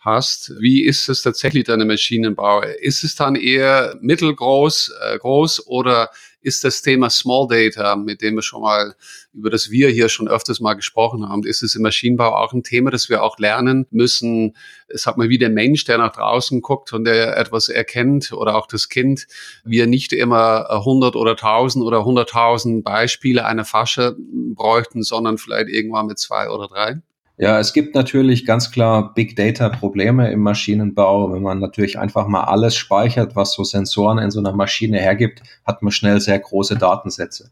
hast. 0.00 0.52
Wie 0.60 0.84
ist 0.84 1.08
es 1.08 1.22
tatsächlich 1.22 1.64
deine 1.64 1.86
Maschinenbau? 1.86 2.60
Ist 2.60 3.04
es 3.04 3.14
dann 3.14 3.36
eher 3.36 3.96
mittelgroß, 4.02 4.92
äh, 5.02 5.18
groß 5.18 5.66
oder 5.66 6.10
ist 6.42 6.64
das 6.64 6.82
Thema 6.82 7.10
Small 7.10 7.46
Data, 7.48 7.96
mit 7.96 8.22
dem 8.22 8.36
wir 8.36 8.42
schon 8.42 8.62
mal, 8.62 8.94
über 9.32 9.50
das 9.50 9.70
wir 9.70 9.88
hier 9.88 10.08
schon 10.08 10.28
öfters 10.28 10.60
mal 10.60 10.74
gesprochen 10.74 11.28
haben, 11.28 11.44
ist 11.44 11.62
es 11.62 11.74
im 11.74 11.82
Maschinenbau 11.82 12.34
auch 12.34 12.52
ein 12.52 12.62
Thema, 12.62 12.90
das 12.90 13.08
wir 13.08 13.22
auch 13.22 13.38
lernen 13.38 13.86
müssen. 13.90 14.56
Es 14.88 15.06
hat 15.06 15.16
mal 15.16 15.28
wie 15.28 15.38
der 15.38 15.50
Mensch, 15.50 15.84
der 15.84 15.98
nach 15.98 16.12
draußen 16.12 16.62
guckt 16.62 16.92
und 16.92 17.04
der 17.04 17.36
etwas 17.36 17.68
erkennt 17.68 18.32
oder 18.32 18.56
auch 18.56 18.66
das 18.66 18.88
Kind, 18.88 19.26
wir 19.64 19.86
nicht 19.86 20.12
immer 20.12 20.70
100 20.70 21.16
oder 21.16 21.32
1000 21.32 21.84
oder 21.84 21.98
100.000 21.98 22.82
Beispiele 22.82 23.44
einer 23.44 23.64
Fasche 23.64 24.16
bräuchten, 24.54 25.02
sondern 25.02 25.38
vielleicht 25.38 25.68
irgendwann 25.68 26.06
mit 26.06 26.18
zwei 26.18 26.48
oder 26.48 26.68
drei. 26.68 27.00
Ja, 27.42 27.58
es 27.58 27.72
gibt 27.72 27.94
natürlich 27.94 28.44
ganz 28.44 28.70
klar 28.70 29.14
Big 29.14 29.34
Data 29.34 29.70
Probleme 29.70 30.30
im 30.30 30.40
Maschinenbau. 30.40 31.32
Wenn 31.32 31.40
man 31.40 31.58
natürlich 31.58 31.98
einfach 31.98 32.26
mal 32.26 32.44
alles 32.44 32.76
speichert, 32.76 33.34
was 33.34 33.54
so 33.54 33.64
Sensoren 33.64 34.18
in 34.18 34.30
so 34.30 34.40
einer 34.40 34.52
Maschine 34.52 34.98
hergibt, 34.98 35.42
hat 35.64 35.80
man 35.80 35.90
schnell 35.90 36.20
sehr 36.20 36.38
große 36.38 36.76
Datensätze. 36.76 37.50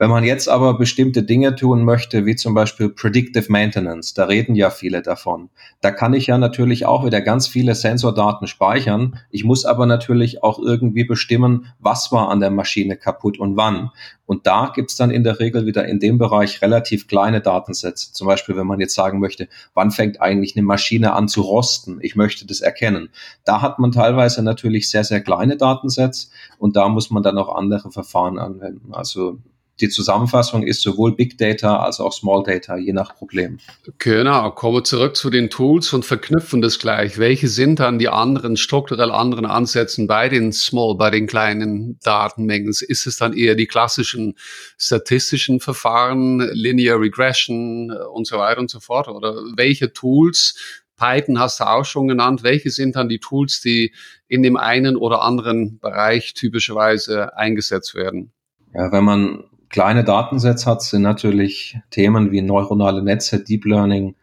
Wenn 0.00 0.10
man 0.10 0.22
jetzt 0.22 0.48
aber 0.48 0.78
bestimmte 0.78 1.24
Dinge 1.24 1.56
tun 1.56 1.84
möchte, 1.84 2.24
wie 2.24 2.36
zum 2.36 2.54
Beispiel 2.54 2.88
Predictive 2.88 3.50
Maintenance, 3.50 4.14
da 4.14 4.26
reden 4.26 4.54
ja 4.54 4.70
viele 4.70 5.02
davon, 5.02 5.50
da 5.80 5.90
kann 5.90 6.14
ich 6.14 6.28
ja 6.28 6.38
natürlich 6.38 6.86
auch 6.86 7.04
wieder 7.04 7.20
ganz 7.20 7.48
viele 7.48 7.74
Sensordaten 7.74 8.46
speichern. 8.46 9.18
Ich 9.30 9.42
muss 9.42 9.64
aber 9.64 9.86
natürlich 9.86 10.44
auch 10.44 10.60
irgendwie 10.60 11.02
bestimmen, 11.02 11.66
was 11.80 12.12
war 12.12 12.28
an 12.28 12.38
der 12.38 12.52
Maschine 12.52 12.96
kaputt 12.96 13.40
und 13.40 13.56
wann. 13.56 13.90
Und 14.24 14.46
da 14.46 14.70
gibt's 14.72 14.94
dann 14.94 15.10
in 15.10 15.24
der 15.24 15.40
Regel 15.40 15.66
wieder 15.66 15.88
in 15.88 15.98
dem 15.98 16.16
Bereich 16.16 16.62
relativ 16.62 17.08
kleine 17.08 17.40
Datensätze. 17.40 18.12
Zum 18.12 18.28
Beispiel, 18.28 18.56
wenn 18.56 18.68
man 18.68 18.78
jetzt 18.78 18.94
sagen 18.94 19.18
möchte, 19.18 19.48
wann 19.74 19.90
fängt 19.90 20.20
eigentlich 20.20 20.54
eine 20.54 20.64
Maschine 20.64 21.14
an 21.14 21.26
zu 21.26 21.40
rosten? 21.40 21.98
Ich 22.02 22.14
möchte 22.14 22.46
das 22.46 22.60
erkennen. 22.60 23.08
Da 23.44 23.62
hat 23.62 23.80
man 23.80 23.90
teilweise 23.90 24.44
natürlich 24.44 24.90
sehr, 24.90 25.02
sehr 25.02 25.22
kleine 25.22 25.56
Datensätze 25.56 26.28
und 26.58 26.76
da 26.76 26.88
muss 26.88 27.10
man 27.10 27.24
dann 27.24 27.36
auch 27.36 27.52
andere 27.52 27.90
Verfahren 27.90 28.38
anwenden. 28.38 28.94
Also 28.94 29.38
die 29.80 29.88
Zusammenfassung 29.88 30.62
ist 30.62 30.82
sowohl 30.82 31.14
Big 31.14 31.38
Data 31.38 31.78
als 31.78 32.00
auch 32.00 32.12
Small 32.12 32.42
Data, 32.42 32.76
je 32.76 32.92
nach 32.92 33.14
Problem. 33.14 33.58
Genau, 33.98 34.50
kommen 34.50 34.76
wir 34.76 34.84
zurück 34.84 35.16
zu 35.16 35.30
den 35.30 35.50
Tools 35.50 35.92
und 35.92 36.04
verknüpfen 36.04 36.60
das 36.60 36.78
gleich. 36.78 37.18
Welche 37.18 37.48
sind 37.48 37.80
dann 37.80 37.98
die 37.98 38.08
anderen, 38.08 38.56
strukturell 38.56 39.10
anderen 39.10 39.46
Ansätzen 39.46 40.06
bei 40.06 40.28
den 40.28 40.52
Small, 40.52 40.96
bei 40.96 41.10
den 41.10 41.26
kleinen 41.26 41.98
Datenmengen? 42.02 42.68
Ist 42.68 43.06
es 43.06 43.16
dann 43.16 43.32
eher 43.32 43.54
die 43.54 43.66
klassischen 43.66 44.34
statistischen 44.78 45.60
Verfahren, 45.60 46.40
Linear 46.52 47.00
Regression 47.00 47.90
und 47.90 48.26
so 48.26 48.38
weiter 48.38 48.60
und 48.60 48.70
so 48.70 48.80
fort? 48.80 49.08
Oder 49.08 49.34
welche 49.56 49.92
Tools 49.92 50.84
Python 50.98 51.38
hast 51.38 51.60
du 51.60 51.64
auch 51.64 51.84
schon 51.84 52.08
genannt. 52.08 52.42
Welche 52.42 52.70
sind 52.70 52.96
dann 52.96 53.08
die 53.08 53.20
Tools, 53.20 53.60
die 53.60 53.94
in 54.26 54.42
dem 54.42 54.56
einen 54.56 54.96
oder 54.96 55.22
anderen 55.22 55.78
Bereich 55.78 56.34
typischerweise 56.34 57.36
eingesetzt 57.36 57.94
werden? 57.94 58.32
Ja, 58.74 58.92
wenn 58.92 59.04
man 59.04 59.44
kleine 59.70 60.04
Datensätze 60.04 60.66
hat, 60.66 60.82
sind 60.82 61.02
natürlich 61.02 61.78
Themen 61.90 62.30
wie 62.32 62.42
neuronale 62.42 63.02
Netze, 63.02 63.42
Deep 63.42 63.64
Learning 63.64 64.14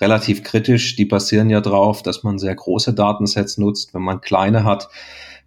relativ 0.00 0.42
kritisch. 0.42 0.96
Die 0.96 1.04
basieren 1.04 1.50
ja 1.50 1.60
drauf, 1.60 2.02
dass 2.02 2.22
man 2.22 2.38
sehr 2.38 2.54
große 2.54 2.94
Datensätze 2.94 3.60
nutzt. 3.60 3.94
Wenn 3.94 4.02
man 4.02 4.20
kleine 4.20 4.64
hat, 4.64 4.88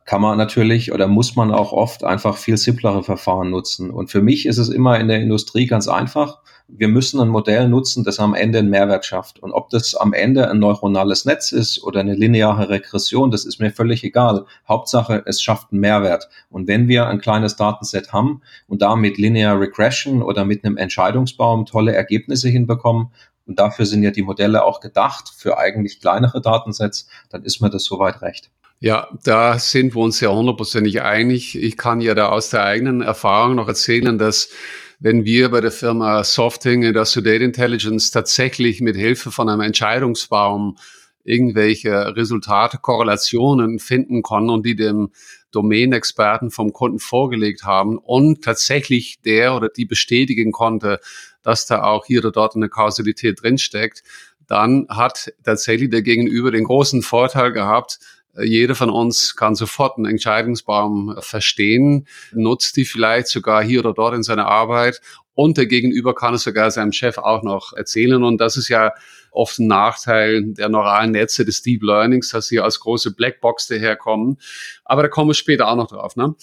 kann 0.05 0.21
man 0.21 0.37
natürlich 0.37 0.91
oder 0.93 1.07
muss 1.07 1.35
man 1.35 1.51
auch 1.51 1.71
oft 1.71 2.03
einfach 2.03 2.37
viel 2.37 2.57
simplere 2.57 3.03
Verfahren 3.03 3.49
nutzen. 3.49 3.89
Und 3.89 4.09
für 4.09 4.21
mich 4.21 4.45
ist 4.45 4.59
es 4.59 4.69
immer 4.69 4.99
in 4.99 5.07
der 5.07 5.19
Industrie 5.19 5.65
ganz 5.65 5.87
einfach. 5.87 6.41
Wir 6.67 6.87
müssen 6.87 7.19
ein 7.21 7.29
Modell 7.29 7.67
nutzen, 7.67 8.03
das 8.03 8.19
am 8.19 8.33
Ende 8.33 8.59
einen 8.59 8.69
Mehrwert 8.69 9.05
schafft. 9.05 9.39
Und 9.39 9.51
ob 9.51 9.69
das 9.69 9.95
am 9.95 10.13
Ende 10.13 10.49
ein 10.49 10.59
neuronales 10.59 11.25
Netz 11.25 11.51
ist 11.51 11.83
oder 11.83 11.99
eine 11.99 12.15
lineare 12.15 12.69
Regression, 12.69 13.31
das 13.31 13.45
ist 13.45 13.59
mir 13.59 13.71
völlig 13.71 14.03
egal. 14.03 14.45
Hauptsache, 14.67 15.23
es 15.25 15.41
schafft 15.41 15.71
einen 15.71 15.81
Mehrwert. 15.81 16.27
Und 16.49 16.67
wenn 16.67 16.87
wir 16.87 17.07
ein 17.07 17.19
kleines 17.19 17.55
Datenset 17.55 18.13
haben 18.13 18.41
und 18.67 18.81
da 18.81 18.95
mit 18.95 19.17
Linear 19.17 19.59
Regression 19.59 20.21
oder 20.21 20.43
mit 20.43 20.65
einem 20.65 20.77
Entscheidungsbaum 20.77 21.65
tolle 21.65 21.93
Ergebnisse 21.93 22.49
hinbekommen, 22.49 23.11
und 23.47 23.59
dafür 23.59 23.85
sind 23.85 24.01
ja 24.01 24.11
die 24.11 24.23
Modelle 24.23 24.63
auch 24.63 24.79
gedacht, 24.79 25.31
für 25.35 25.57
eigentlich 25.57 25.99
kleinere 25.99 26.41
Datensets, 26.41 27.07
dann 27.29 27.43
ist 27.43 27.61
mir 27.61 27.69
das 27.69 27.83
soweit 27.83 28.21
recht. 28.23 28.49
Ja, 28.79 29.07
da 29.23 29.57
sind 29.57 29.95
wir 29.95 30.01
uns 30.01 30.19
ja 30.19 30.29
hundertprozentig 30.29 31.01
einig. 31.01 31.55
Ich 31.55 31.77
kann 31.77 32.01
ja 32.01 32.13
da 32.13 32.29
aus 32.29 32.49
der 32.49 32.63
eigenen 32.63 33.01
Erfahrung 33.01 33.55
noch 33.55 33.67
erzählen, 33.67 34.17
dass 34.17 34.49
wenn 34.99 35.25
wir 35.25 35.49
bei 35.49 35.61
der 35.61 35.71
Firma 35.71 36.23
Softing 36.23 36.83
in 36.83 36.93
der 36.93 37.05
Data 37.05 37.43
Intelligence 37.43 38.11
tatsächlich 38.11 38.81
mit 38.81 38.95
Hilfe 38.95 39.31
von 39.31 39.49
einem 39.49 39.61
Entscheidungsbaum 39.61 40.77
irgendwelche 41.23 42.15
Resultate, 42.15 42.77
Korrelationen 42.77 43.79
finden 43.79 44.21
konnten 44.21 44.51
und 44.51 44.65
die 44.65 44.75
dem 44.75 45.09
Domänexperten 45.51 46.51
vom 46.51 46.71
Kunden 46.71 46.99
vorgelegt 46.99 47.63
haben 47.63 47.97
und 47.97 48.43
tatsächlich 48.43 49.19
der 49.23 49.55
oder 49.55 49.69
die 49.69 49.85
bestätigen 49.85 50.51
konnte, 50.51 50.99
dass 51.41 51.65
da 51.65 51.83
auch 51.83 52.05
hier 52.05 52.19
oder 52.19 52.31
dort 52.31 52.55
eine 52.55 52.69
Kausalität 52.69 53.41
drinsteckt, 53.41 54.03
dann 54.47 54.85
hat 54.89 55.33
tatsächlich 55.43 55.89
der 55.89 56.03
Gegenüber 56.03 56.51
den 56.51 56.65
großen 56.65 57.01
Vorteil 57.01 57.51
gehabt, 57.51 57.99
jeder 58.43 58.75
von 58.75 58.89
uns 58.89 59.35
kann 59.35 59.55
sofort 59.55 59.97
einen 59.97 60.05
Entscheidungsbaum 60.05 61.15
verstehen, 61.19 62.07
nutzt 62.33 62.75
die 62.77 62.85
vielleicht 62.85 63.27
sogar 63.27 63.63
hier 63.63 63.79
oder 63.79 63.93
dort 63.93 64.15
in 64.15 64.23
seiner 64.23 64.47
Arbeit 64.47 65.01
und 65.35 65.57
der 65.57 65.65
Gegenüber 65.67 66.15
kann 66.15 66.33
es 66.33 66.43
sogar 66.43 66.71
seinem 66.71 66.93
Chef 66.93 67.17
auch 67.17 67.43
noch 67.43 67.73
erzählen. 67.73 68.23
Und 68.23 68.39
das 68.39 68.55
ist 68.55 68.69
ja 68.69 68.93
oft 69.31 69.59
ein 69.59 69.67
Nachteil 69.67 70.53
der 70.53 70.69
neuralen 70.69 71.11
Netze 71.11 71.43
des 71.43 71.61
Deep 71.61 71.83
Learnings, 71.83 72.29
dass 72.29 72.47
sie 72.47 72.61
als 72.61 72.79
große 72.79 73.13
Blackbox 73.13 73.67
daherkommen. 73.67 74.37
Aber 74.85 75.03
da 75.03 75.09
kommen 75.09 75.29
wir 75.29 75.33
später 75.33 75.67
auch 75.67 75.75
noch 75.75 75.87
drauf. 75.87 76.15
Ne? 76.15 76.35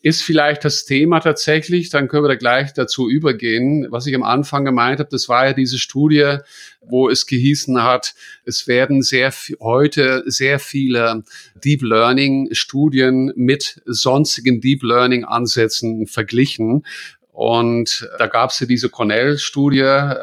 Ist 0.00 0.22
vielleicht 0.22 0.64
das 0.64 0.84
Thema 0.84 1.18
tatsächlich, 1.18 1.90
dann 1.90 2.06
können 2.06 2.24
wir 2.24 2.28
da 2.28 2.36
gleich 2.36 2.72
dazu 2.72 3.10
übergehen. 3.10 3.88
Was 3.90 4.06
ich 4.06 4.14
am 4.14 4.22
Anfang 4.22 4.64
gemeint 4.64 5.00
habe, 5.00 5.10
das 5.10 5.28
war 5.28 5.46
ja 5.46 5.52
diese 5.52 5.78
Studie, 5.78 6.36
wo 6.82 7.08
es 7.08 7.26
gehießen 7.26 7.82
hat, 7.82 8.14
es 8.44 8.68
werden 8.68 9.02
sehr 9.02 9.32
heute 9.60 10.22
sehr 10.26 10.60
viele 10.60 11.24
Deep 11.64 11.82
Learning 11.82 12.48
Studien 12.52 13.32
mit 13.34 13.82
sonstigen 13.86 14.60
Deep 14.60 14.84
Learning 14.84 15.24
Ansätzen 15.24 16.06
verglichen. 16.06 16.86
Und 17.32 18.08
da 18.18 18.26
gab 18.26 18.50
es 18.50 18.60
ja 18.60 18.66
diese 18.66 18.88
Cornell-Studie, 18.88 19.80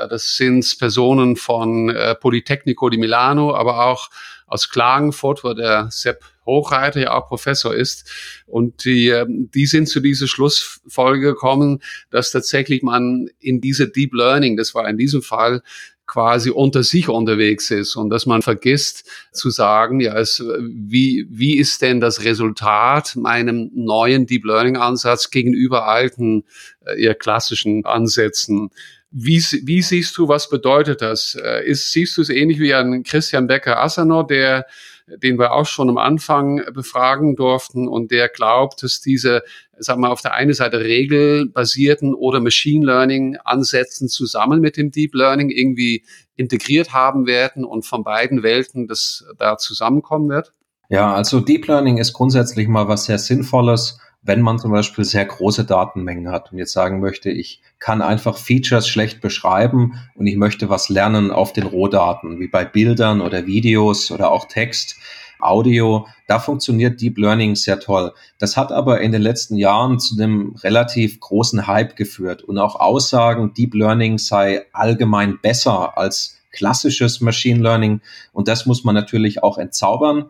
das 0.09 0.35
sind 0.35 0.77
Personen 0.79 1.35
von 1.35 1.89
äh, 1.89 2.15
Politecnico 2.15 2.89
di 2.89 2.97
Milano, 2.97 3.55
aber 3.55 3.85
auch 3.85 4.09
aus 4.47 4.69
Klagenfurt, 4.69 5.43
wo 5.43 5.53
der 5.53 5.89
Sepp 5.91 6.23
Hochreiter 6.45 7.01
ja 7.01 7.13
auch 7.13 7.27
Professor 7.27 7.73
ist. 7.73 8.09
Und 8.45 8.85
die, 8.85 9.09
ähm, 9.09 9.49
die 9.53 9.65
sind 9.65 9.87
zu 9.87 9.99
dieser 9.99 10.27
Schlussfolge 10.27 11.33
gekommen, 11.33 11.81
dass 12.11 12.31
tatsächlich 12.31 12.83
man 12.83 13.29
in 13.39 13.61
diese 13.61 13.87
Deep 13.87 14.13
Learning, 14.13 14.57
das 14.57 14.75
war 14.75 14.87
in 14.87 14.97
diesem 14.97 15.21
Fall, 15.21 15.61
quasi 16.07 16.51
unter 16.51 16.83
sich 16.83 17.09
unterwegs 17.09 17.71
ist 17.71 17.95
und 17.95 18.09
dass 18.09 18.25
man 18.25 18.41
vergisst 18.41 19.09
zu 19.31 19.49
sagen, 19.49 19.99
ja, 19.99 20.17
es, 20.17 20.43
wie, 20.59 21.25
wie 21.29 21.57
ist 21.57 21.81
denn 21.81 21.99
das 21.99 22.23
Resultat 22.23 23.15
meinem 23.15 23.71
neuen 23.73 24.27
Deep 24.27 24.45
Learning 24.45 24.77
Ansatz 24.77 25.31
gegenüber 25.31 25.87
alten, 25.87 26.43
äh, 26.85 27.01
eher 27.01 27.15
klassischen 27.15 27.85
Ansätzen? 27.85 28.69
Wie, 29.09 29.43
wie 29.63 29.81
siehst 29.81 30.17
du, 30.17 30.27
was 30.27 30.49
bedeutet 30.49 31.01
das? 31.01 31.35
Äh, 31.41 31.65
ist, 31.65 31.91
siehst 31.91 32.17
du 32.17 32.21
es 32.21 32.29
ähnlich 32.29 32.59
wie 32.59 32.73
an 32.73 33.03
Christian 33.03 33.47
Becker-Assanor, 33.47 34.27
der 34.27 34.67
den 35.07 35.37
wir 35.37 35.53
auch 35.53 35.65
schon 35.65 35.89
am 35.89 35.97
Anfang 35.97 36.61
befragen 36.73 37.35
durften 37.35 37.87
und 37.87 38.11
der 38.11 38.27
glaubt, 38.29 38.81
dass 38.81 39.01
diese, 39.01 39.43
sagen 39.77 40.01
wir, 40.01 40.11
auf 40.11 40.21
der 40.21 40.33
einen 40.33 40.53
Seite 40.53 40.79
regelbasierten 40.79 42.13
oder 42.13 42.39
Machine 42.39 42.85
Learning 42.85 43.37
Ansätzen 43.43 44.07
zusammen 44.07 44.61
mit 44.61 44.77
dem 44.77 44.91
Deep 44.91 45.13
Learning 45.13 45.49
irgendwie 45.49 46.03
integriert 46.35 46.93
haben 46.93 47.27
werden 47.27 47.65
und 47.65 47.85
von 47.85 48.03
beiden 48.03 48.41
Welten 48.41 48.87
das 48.87 49.25
da 49.37 49.57
zusammenkommen 49.57 50.29
wird? 50.29 50.53
Ja, 50.89 51.13
also 51.13 51.39
Deep 51.39 51.67
Learning 51.67 51.97
ist 51.97 52.13
grundsätzlich 52.13 52.67
mal 52.67 52.87
was 52.87 53.05
sehr 53.05 53.19
Sinnvolles 53.19 53.99
wenn 54.25 54.41
man 54.41 54.57
zum 54.57 54.71
Beispiel 54.71 55.05
sehr 55.05 55.25
große 55.25 55.65
Datenmengen 55.65 56.29
hat 56.31 56.51
und 56.51 56.57
jetzt 56.57 56.73
sagen 56.73 56.99
möchte, 56.99 57.29
ich 57.29 57.61
kann 57.79 58.01
einfach 58.01 58.37
Features 58.37 58.87
schlecht 58.87 59.21
beschreiben 59.21 59.99
und 60.15 60.25
ich 60.25 60.35
möchte 60.35 60.67
was 60.67 60.89
lernen 60.89 61.31
auf 61.31 61.53
den 61.53 61.67
Rohdaten, 61.67 62.39
wie 62.39 62.47
bei 62.47 62.65
Bildern 62.65 63.21
oder 63.21 63.45
Videos 63.45 64.11
oder 64.11 64.31
auch 64.31 64.45
Text. 64.45 64.95
Audio, 65.39 66.07
da 66.27 66.39
funktioniert 66.39 66.99
Deep 67.01 67.17
Learning 67.19 67.55
sehr 67.55 67.79
toll. 67.79 68.13
Das 68.39 68.57
hat 68.57 68.71
aber 68.71 69.01
in 69.01 69.11
den 69.11 69.21
letzten 69.21 69.57
Jahren 69.57 69.99
zu 69.99 70.15
einem 70.15 70.55
relativ 70.63 71.19
großen 71.19 71.67
Hype 71.67 71.95
geführt 71.95 72.41
und 72.41 72.57
auch 72.57 72.79
Aussagen, 72.79 73.53
Deep 73.53 73.75
Learning 73.75 74.17
sei 74.17 74.65
allgemein 74.73 75.37
besser 75.39 75.97
als 75.97 76.35
klassisches 76.55 77.21
Machine 77.21 77.61
Learning. 77.61 78.01
Und 78.31 78.47
das 78.47 78.65
muss 78.65 78.83
man 78.83 78.95
natürlich 78.95 79.43
auch 79.43 79.57
entzaubern. 79.57 80.27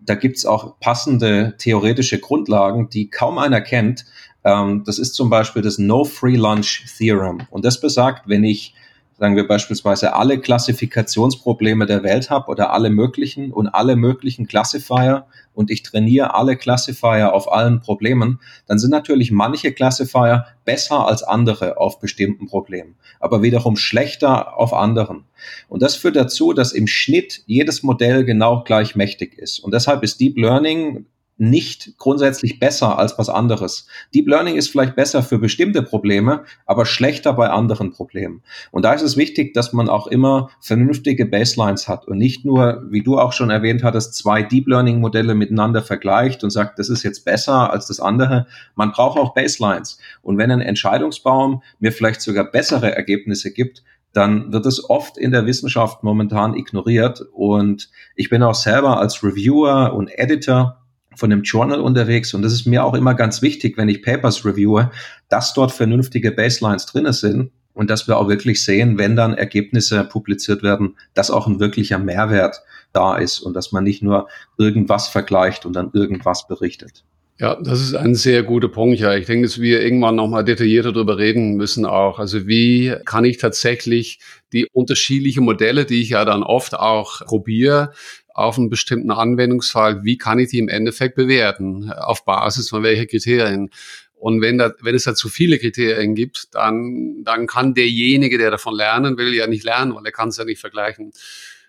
Da 0.00 0.14
gibt's 0.14 0.46
auch 0.46 0.78
passende 0.80 1.54
theoretische 1.58 2.18
Grundlagen, 2.18 2.88
die 2.88 3.10
kaum 3.10 3.38
einer 3.38 3.60
kennt. 3.60 4.06
Ähm, 4.44 4.82
das 4.84 4.98
ist 4.98 5.14
zum 5.14 5.30
Beispiel 5.30 5.62
das 5.62 5.78
No 5.78 6.04
Free 6.04 6.36
Lunch 6.36 6.84
Theorem. 6.96 7.42
Und 7.50 7.64
das 7.64 7.80
besagt, 7.80 8.28
wenn 8.28 8.44
ich 8.44 8.74
sagen 9.20 9.36
wir 9.36 9.46
beispielsweise 9.46 10.14
alle 10.14 10.40
Klassifikationsprobleme 10.40 11.84
der 11.84 12.02
Welt 12.02 12.30
habe 12.30 12.50
oder 12.50 12.72
alle 12.72 12.88
möglichen 12.88 13.52
und 13.52 13.68
alle 13.68 13.94
möglichen 13.94 14.48
Classifier 14.48 15.26
und 15.52 15.70
ich 15.70 15.82
trainiere 15.82 16.34
alle 16.34 16.56
Classifier 16.56 17.34
auf 17.34 17.52
allen 17.52 17.82
Problemen, 17.82 18.40
dann 18.66 18.78
sind 18.78 18.90
natürlich 18.90 19.30
manche 19.30 19.72
Classifier 19.72 20.46
besser 20.64 21.06
als 21.06 21.22
andere 21.22 21.76
auf 21.76 22.00
bestimmten 22.00 22.46
Problemen, 22.46 22.96
aber 23.20 23.42
wiederum 23.42 23.76
schlechter 23.76 24.56
auf 24.56 24.72
anderen. 24.72 25.24
Und 25.68 25.82
das 25.82 25.96
führt 25.96 26.16
dazu, 26.16 26.54
dass 26.54 26.72
im 26.72 26.86
Schnitt 26.86 27.42
jedes 27.44 27.82
Modell 27.82 28.24
genau 28.24 28.64
gleich 28.64 28.96
mächtig 28.96 29.36
ist. 29.36 29.58
Und 29.58 29.74
deshalb 29.74 30.02
ist 30.02 30.18
Deep 30.18 30.38
Learning 30.38 31.04
nicht 31.40 31.96
grundsätzlich 31.96 32.60
besser 32.60 32.98
als 32.98 33.18
was 33.18 33.30
anderes. 33.30 33.86
Deep 34.14 34.28
Learning 34.28 34.56
ist 34.56 34.68
vielleicht 34.68 34.94
besser 34.94 35.22
für 35.22 35.38
bestimmte 35.38 35.82
Probleme, 35.82 36.44
aber 36.66 36.84
schlechter 36.84 37.32
bei 37.32 37.48
anderen 37.48 37.92
Problemen. 37.92 38.42
Und 38.70 38.84
da 38.84 38.92
ist 38.92 39.02
es 39.02 39.16
wichtig, 39.16 39.54
dass 39.54 39.72
man 39.72 39.88
auch 39.88 40.06
immer 40.06 40.50
vernünftige 40.60 41.24
Baselines 41.24 41.88
hat 41.88 42.06
und 42.06 42.18
nicht 42.18 42.44
nur, 42.44 42.84
wie 42.90 43.02
du 43.02 43.18
auch 43.18 43.32
schon 43.32 43.48
erwähnt 43.48 43.82
hattest, 43.82 44.14
zwei 44.14 44.42
Deep 44.42 44.68
Learning 44.68 45.00
Modelle 45.00 45.34
miteinander 45.34 45.82
vergleicht 45.82 46.44
und 46.44 46.50
sagt, 46.50 46.78
das 46.78 46.90
ist 46.90 47.02
jetzt 47.02 47.24
besser 47.24 47.72
als 47.72 47.86
das 47.86 48.00
andere. 48.00 48.46
Man 48.74 48.92
braucht 48.92 49.18
auch 49.18 49.32
Baselines. 49.32 49.98
Und 50.20 50.36
wenn 50.36 50.50
ein 50.50 50.60
Entscheidungsbaum 50.60 51.62
mir 51.78 51.92
vielleicht 51.92 52.20
sogar 52.20 52.44
bessere 52.44 52.94
Ergebnisse 52.94 53.50
gibt, 53.50 53.82
dann 54.12 54.52
wird 54.52 54.66
es 54.66 54.90
oft 54.90 55.16
in 55.16 55.30
der 55.30 55.46
Wissenschaft 55.46 56.02
momentan 56.02 56.54
ignoriert. 56.54 57.22
Und 57.32 57.90
ich 58.16 58.28
bin 58.28 58.42
auch 58.42 58.54
selber 58.54 58.98
als 58.98 59.22
Reviewer 59.22 59.94
und 59.94 60.08
Editor 60.08 60.79
von 61.16 61.30
dem 61.30 61.42
Journal 61.42 61.80
unterwegs 61.80 62.34
und 62.34 62.42
das 62.42 62.52
ist 62.52 62.66
mir 62.66 62.84
auch 62.84 62.94
immer 62.94 63.14
ganz 63.14 63.42
wichtig, 63.42 63.76
wenn 63.76 63.88
ich 63.88 64.02
Papers 64.02 64.44
reviewe, 64.44 64.90
dass 65.28 65.54
dort 65.54 65.72
vernünftige 65.72 66.32
Baselines 66.32 66.86
drinne 66.86 67.12
sind 67.12 67.50
und 67.74 67.90
dass 67.90 68.08
wir 68.08 68.18
auch 68.18 68.28
wirklich 68.28 68.64
sehen, 68.64 68.98
wenn 68.98 69.16
dann 69.16 69.34
Ergebnisse 69.34 70.04
publiziert 70.04 70.62
werden, 70.62 70.96
dass 71.14 71.30
auch 71.30 71.46
ein 71.46 71.60
wirklicher 71.60 71.98
Mehrwert 71.98 72.62
da 72.92 73.16
ist 73.16 73.40
und 73.40 73.54
dass 73.54 73.72
man 73.72 73.84
nicht 73.84 74.02
nur 74.02 74.28
irgendwas 74.58 75.08
vergleicht 75.08 75.66
und 75.66 75.74
dann 75.74 75.90
irgendwas 75.92 76.46
berichtet. 76.46 77.04
Ja, 77.40 77.54
das 77.58 77.80
ist 77.80 77.94
ein 77.94 78.14
sehr 78.14 78.42
guter 78.42 78.68
Punkt. 78.68 79.00
Ja, 79.00 79.14
ich 79.14 79.24
denke, 79.24 79.46
dass 79.46 79.58
wir 79.58 79.80
irgendwann 79.80 80.14
nochmal 80.14 80.44
detaillierter 80.44 80.92
darüber 80.92 81.16
reden 81.16 81.54
müssen 81.54 81.86
auch. 81.86 82.18
Also 82.18 82.46
wie 82.46 82.94
kann 83.06 83.24
ich 83.24 83.38
tatsächlich 83.38 84.18
die 84.52 84.66
unterschiedlichen 84.74 85.44
Modelle, 85.44 85.86
die 85.86 86.02
ich 86.02 86.10
ja 86.10 86.26
dann 86.26 86.42
oft 86.42 86.74
auch 86.74 87.24
probiere, 87.24 87.94
auf 88.28 88.58
einen 88.58 88.68
bestimmten 88.68 89.10
Anwendungsfall, 89.10 90.04
wie 90.04 90.18
kann 90.18 90.38
ich 90.38 90.50
die 90.50 90.58
im 90.58 90.68
Endeffekt 90.68 91.14
bewerten? 91.14 91.90
Auf 91.90 92.26
Basis 92.26 92.68
von 92.68 92.82
welchen 92.82 93.06
Kriterien? 93.06 93.70
Und 94.16 94.42
wenn, 94.42 94.58
da, 94.58 94.74
wenn 94.82 94.94
es 94.94 95.04
da 95.04 95.14
zu 95.14 95.30
viele 95.30 95.58
Kriterien 95.58 96.14
gibt, 96.14 96.54
dann, 96.54 97.22
dann 97.24 97.46
kann 97.46 97.72
derjenige, 97.72 98.36
der 98.36 98.50
davon 98.50 98.74
lernen 98.74 99.16
will, 99.16 99.32
ja 99.34 99.46
nicht 99.46 99.64
lernen, 99.64 99.94
weil 99.94 100.04
er 100.04 100.12
kann 100.12 100.28
es 100.28 100.36
ja 100.36 100.44
nicht 100.44 100.60
vergleichen. 100.60 101.12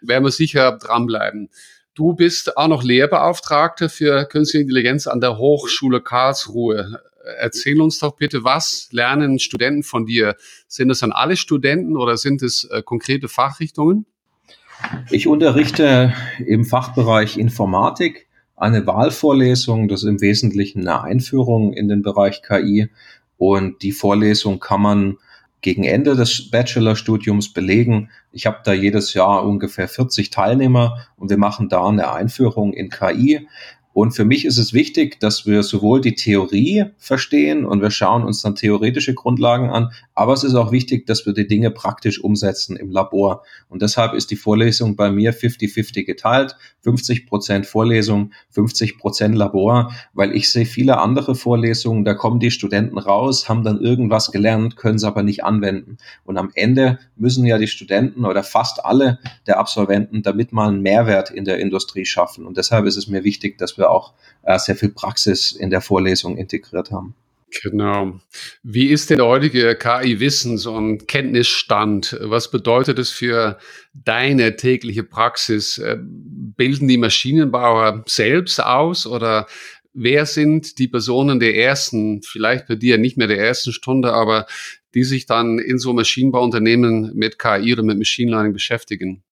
Werden 0.01 0.25
wir 0.25 0.31
sicher 0.31 0.77
dranbleiben. 0.77 1.49
Du 1.93 2.13
bist 2.13 2.55
auch 2.55 2.69
noch 2.69 2.83
Lehrbeauftragter 2.83 3.89
für 3.89 4.23
Künstliche 4.25 4.63
Intelligenz 4.63 5.07
an 5.07 5.19
der 5.19 5.37
Hochschule 5.37 5.99
Karlsruhe. 6.01 7.01
Erzähl 7.37 7.81
uns 7.81 7.99
doch 7.99 8.15
bitte, 8.15 8.45
was 8.45 8.87
lernen 8.91 9.39
Studenten 9.39 9.83
von 9.83 10.05
dir? 10.05 10.35
Sind 10.67 10.89
es 10.89 10.99
dann 10.99 11.11
alle 11.11 11.35
Studenten 11.35 11.97
oder 11.97 12.15
sind 12.15 12.43
es 12.43 12.63
äh, 12.63 12.81
konkrete 12.81 13.27
Fachrichtungen? 13.27 14.05
Ich 15.09 15.27
unterrichte 15.27 16.13
im 16.39 16.63
Fachbereich 16.63 17.37
Informatik 17.37 18.27
eine 18.55 18.87
Wahlvorlesung, 18.87 19.89
das 19.89 20.03
ist 20.03 20.09
im 20.09 20.21
Wesentlichen 20.21 20.87
eine 20.87 21.01
Einführung 21.01 21.73
in 21.73 21.89
den 21.89 22.03
Bereich 22.03 22.41
KI. 22.41 22.89
Und 23.37 23.81
die 23.81 23.91
Vorlesung 23.91 24.59
kann 24.59 24.81
man 24.81 25.17
gegen 25.61 25.83
Ende 25.83 26.15
des 26.15 26.49
Bachelorstudiums 26.49 27.53
belegen. 27.53 28.09
Ich 28.31 28.45
habe 28.45 28.59
da 28.63 28.73
jedes 28.73 29.13
Jahr 29.13 29.45
ungefähr 29.45 29.87
40 29.87 30.29
Teilnehmer 30.29 31.07
und 31.17 31.29
wir 31.29 31.37
machen 31.37 31.69
da 31.69 31.87
eine 31.87 32.11
Einführung 32.11 32.73
in 32.73 32.89
KI. 32.89 33.47
Und 33.93 34.11
für 34.11 34.25
mich 34.25 34.45
ist 34.45 34.57
es 34.57 34.73
wichtig, 34.73 35.19
dass 35.19 35.45
wir 35.45 35.63
sowohl 35.63 36.01
die 36.01 36.15
Theorie 36.15 36.85
verstehen 36.97 37.65
und 37.65 37.81
wir 37.81 37.91
schauen 37.91 38.23
uns 38.23 38.41
dann 38.41 38.55
theoretische 38.55 39.13
Grundlagen 39.13 39.69
an, 39.69 39.91
aber 40.13 40.33
es 40.33 40.43
ist 40.43 40.55
auch 40.55 40.71
wichtig, 40.71 41.07
dass 41.07 41.25
wir 41.25 41.33
die 41.33 41.47
Dinge 41.47 41.71
praktisch 41.71 42.23
umsetzen 42.23 42.75
im 42.77 42.91
Labor. 42.91 43.43
Und 43.69 43.81
deshalb 43.81 44.13
ist 44.13 44.29
die 44.29 44.35
Vorlesung 44.35 44.95
bei 44.95 45.09
mir 45.09 45.33
50-50 45.33 46.05
geteilt. 46.05 46.55
50 46.81 47.27
Prozent 47.27 47.65
Vorlesung, 47.65 48.31
50 48.49 48.97
Prozent 48.97 49.35
Labor, 49.35 49.91
weil 50.13 50.35
ich 50.35 50.51
sehe 50.51 50.65
viele 50.65 50.99
andere 50.99 51.35
Vorlesungen, 51.35 52.05
da 52.05 52.13
kommen 52.13 52.39
die 52.39 52.51
Studenten 52.51 52.97
raus, 52.97 53.49
haben 53.49 53.63
dann 53.63 53.79
irgendwas 53.79 54.31
gelernt, 54.31 54.75
können 54.75 54.95
es 54.95 55.03
aber 55.03 55.23
nicht 55.23 55.43
anwenden. 55.43 55.97
Und 56.23 56.37
am 56.37 56.51
Ende 56.53 56.99
müssen 57.15 57.45
ja 57.45 57.57
die 57.57 57.67
Studenten 57.67 58.25
oder 58.25 58.43
fast 58.43 58.85
alle 58.85 59.19
der 59.47 59.59
Absolventen 59.59 60.21
damit 60.21 60.51
mal 60.51 60.69
einen 60.69 60.81
Mehrwert 60.81 61.31
in 61.31 61.45
der 61.45 61.59
Industrie 61.59 62.05
schaffen. 62.05 62.45
Und 62.45 62.57
deshalb 62.57 62.85
ist 62.85 62.97
es 62.97 63.07
mir 63.07 63.23
wichtig, 63.23 63.57
dass 63.57 63.77
wir 63.77 63.80
auch 63.89 64.13
äh, 64.43 64.57
sehr 64.59 64.75
viel 64.75 64.89
Praxis 64.89 65.51
in 65.51 65.69
der 65.69 65.81
Vorlesung 65.81 66.37
integriert 66.37 66.91
haben. 66.91 67.15
Genau. 67.63 68.19
Wie 68.63 68.87
ist 68.87 69.09
denn 69.09 69.17
der 69.17 69.27
heutige 69.27 69.75
KI-Wissens- 69.75 70.65
und 70.65 71.07
Kenntnisstand? 71.07 72.17
Was 72.21 72.49
bedeutet 72.49 72.97
es 72.97 73.09
für 73.09 73.57
deine 73.93 74.55
tägliche 74.55 75.03
Praxis? 75.03 75.77
Äh, 75.77 75.97
bilden 75.99 76.87
die 76.87 76.97
Maschinenbauer 76.97 78.03
selbst 78.07 78.63
aus 78.63 79.05
oder 79.05 79.47
wer 79.93 80.25
sind 80.25 80.79
die 80.79 80.87
Personen 80.87 81.39
der 81.39 81.57
ersten, 81.57 82.21
vielleicht 82.23 82.67
bei 82.67 82.75
dir 82.75 82.97
nicht 82.97 83.17
mehr 83.17 83.27
der 83.27 83.39
ersten 83.39 83.73
Stunde, 83.73 84.13
aber 84.13 84.45
die 84.93 85.03
sich 85.03 85.25
dann 85.25 85.59
in 85.59 85.77
so 85.77 85.93
Maschinenbauunternehmen 85.93 87.11
mit 87.15 87.37
KI 87.37 87.73
oder 87.73 87.83
mit 87.83 87.97
Machine 87.97 88.31
Learning 88.31 88.53
beschäftigen? 88.53 89.23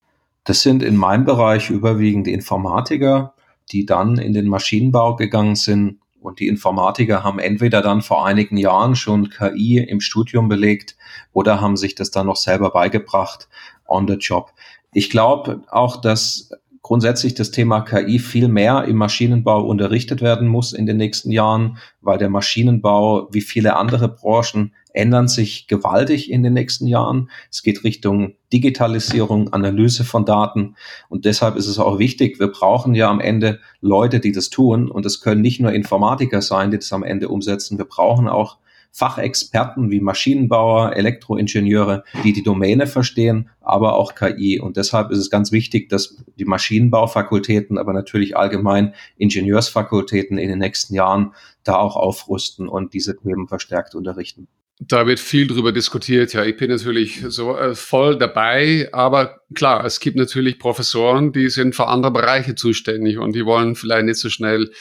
Das 0.44 0.62
sind 0.62 0.84
in 0.84 0.96
meinem 0.96 1.26
Bereich 1.26 1.70
überwiegend 1.70 2.28
Informatiker, 2.28 3.34
die 3.72 3.86
dann 3.86 4.18
in 4.18 4.34
den 4.34 4.48
Maschinenbau 4.48 5.16
gegangen 5.16 5.56
sind 5.56 6.00
und 6.22 6.40
die 6.40 6.48
Informatiker 6.48 7.24
haben 7.24 7.40
entweder 7.40 7.82
dann 7.82 8.02
vor 8.02 8.26
einigen 8.26 8.58
Jahren 8.58 8.96
schon 8.96 9.30
KI 9.30 9.78
im 9.80 10.02
Studium 10.02 10.50
belegt 10.50 10.98
oder 11.34 11.62
haben 11.62 11.78
sich 11.78 11.96
das 11.96 12.12
dann 12.12 12.28
noch 12.28 12.36
selber 12.36 12.72
beigebracht 12.72 13.48
on 13.88 14.08
the 14.08 14.16
job. 14.16 14.52
Ich 14.94 15.10
glaube 15.10 15.62
auch, 15.70 15.98
dass 15.98 16.52
grundsätzlich 16.82 17.36
das 17.36 17.52
Thema 17.52 17.82
KI 17.82 18.20
viel 18.20 18.48
mehr 18.48 18.86
im 18.86 18.98
Maschinenbau 18.98 19.64
unterrichtet 19.64 20.22
werden 20.22 20.48
muss 20.48 20.74
in 20.74 20.86
den 20.86 20.98
nächsten 20.98 21.32
Jahren, 21.32 21.78
weil 22.02 22.18
der 22.18 22.30
Maschinenbau 22.30 23.28
wie 23.32 23.42
viele 23.42 23.76
andere 23.76 24.10
Branchen 24.10 24.74
ändern 24.94 25.28
sich 25.28 25.68
gewaltig 25.68 26.32
in 26.32 26.44
den 26.44 26.54
nächsten 26.54 26.88
Jahren. 26.88 27.30
Es 27.52 27.64
geht 27.64 27.84
Richtung 27.84 28.34
Digitalisierung, 28.52 29.54
Analyse 29.54 30.04
von 30.04 30.26
Daten. 30.26 30.76
Und 31.10 31.26
deshalb 31.26 31.56
ist 31.56 31.68
es 31.68 31.80
auch 31.80 32.00
wichtig, 32.00 32.40
wir 32.40 32.48
brauchen 32.48 32.96
ja 32.96 33.10
am 33.10 33.20
Ende 33.20 33.60
Leute, 33.82 34.20
die 34.20 34.32
das 34.32 34.50
tun. 34.50 34.90
Und 34.90 35.06
es 35.06 35.22
können 35.22 35.42
nicht 35.42 35.60
nur 35.60 35.72
Informatiker 35.72 36.42
sein, 36.42 36.72
die 36.72 36.78
das 36.78 36.92
am 36.94 37.04
Ende 37.04 37.30
umsetzen. 37.30 37.78
Wir 37.78 37.86
brauchen 37.86 38.28
auch 38.28 38.58
Fachexperten 38.92 39.92
wie 39.92 40.00
Maschinenbauer, 40.00 40.96
Elektroingenieure, 40.96 42.04
die 42.24 42.34
die 42.34 42.44
Domäne 42.44 42.88
verstehen, 42.88 43.50
aber 43.62 43.96
auch 43.96 44.16
KI. 44.16 44.60
Und 44.60 44.78
deshalb 44.78 45.12
ist 45.12 45.20
es 45.20 45.30
ganz 45.30 45.52
wichtig, 45.52 45.90
dass 45.90 46.18
die 46.38 46.46
Maschinenbaufakultäten, 46.46 47.78
aber 47.78 47.94
natürlich 47.94 48.36
allgemein 48.36 48.94
Ingenieursfakultäten 49.18 50.38
in 50.38 50.50
den 50.50 50.60
nächsten 50.60 50.96
Jahren 50.96 51.34
da 51.64 51.78
auch 51.78 51.96
aufrüsten 51.96 52.68
und 52.68 52.94
diese 52.94 53.16
Themen 53.16 53.48
verstärkt 53.48 53.94
unterrichten. 53.94 54.48
Da 54.82 55.06
wird 55.06 55.20
viel 55.20 55.46
drüber 55.46 55.74
diskutiert. 55.74 56.32
Ja, 56.34 56.46
ich 56.46 56.56
bin 56.56 56.70
natürlich 56.70 57.22
so 57.28 57.58
äh, 57.58 57.76
voll 57.76 58.18
dabei. 58.18 58.88
Aber 58.94 59.42
klar, 59.54 59.84
es 59.84 60.00
gibt 60.00 60.16
natürlich 60.16 60.58
Professoren, 60.58 61.34
die 61.34 61.50
sind 61.50 61.76
für 61.76 61.88
andere 61.88 62.14
Bereiche 62.14 62.56
zuständig 62.56 63.18
und 63.18 63.36
die 63.36 63.46
wollen 63.46 63.76
vielleicht 63.76 64.06
nicht 64.06 64.20
so 64.20 64.30
schnell 64.30 64.72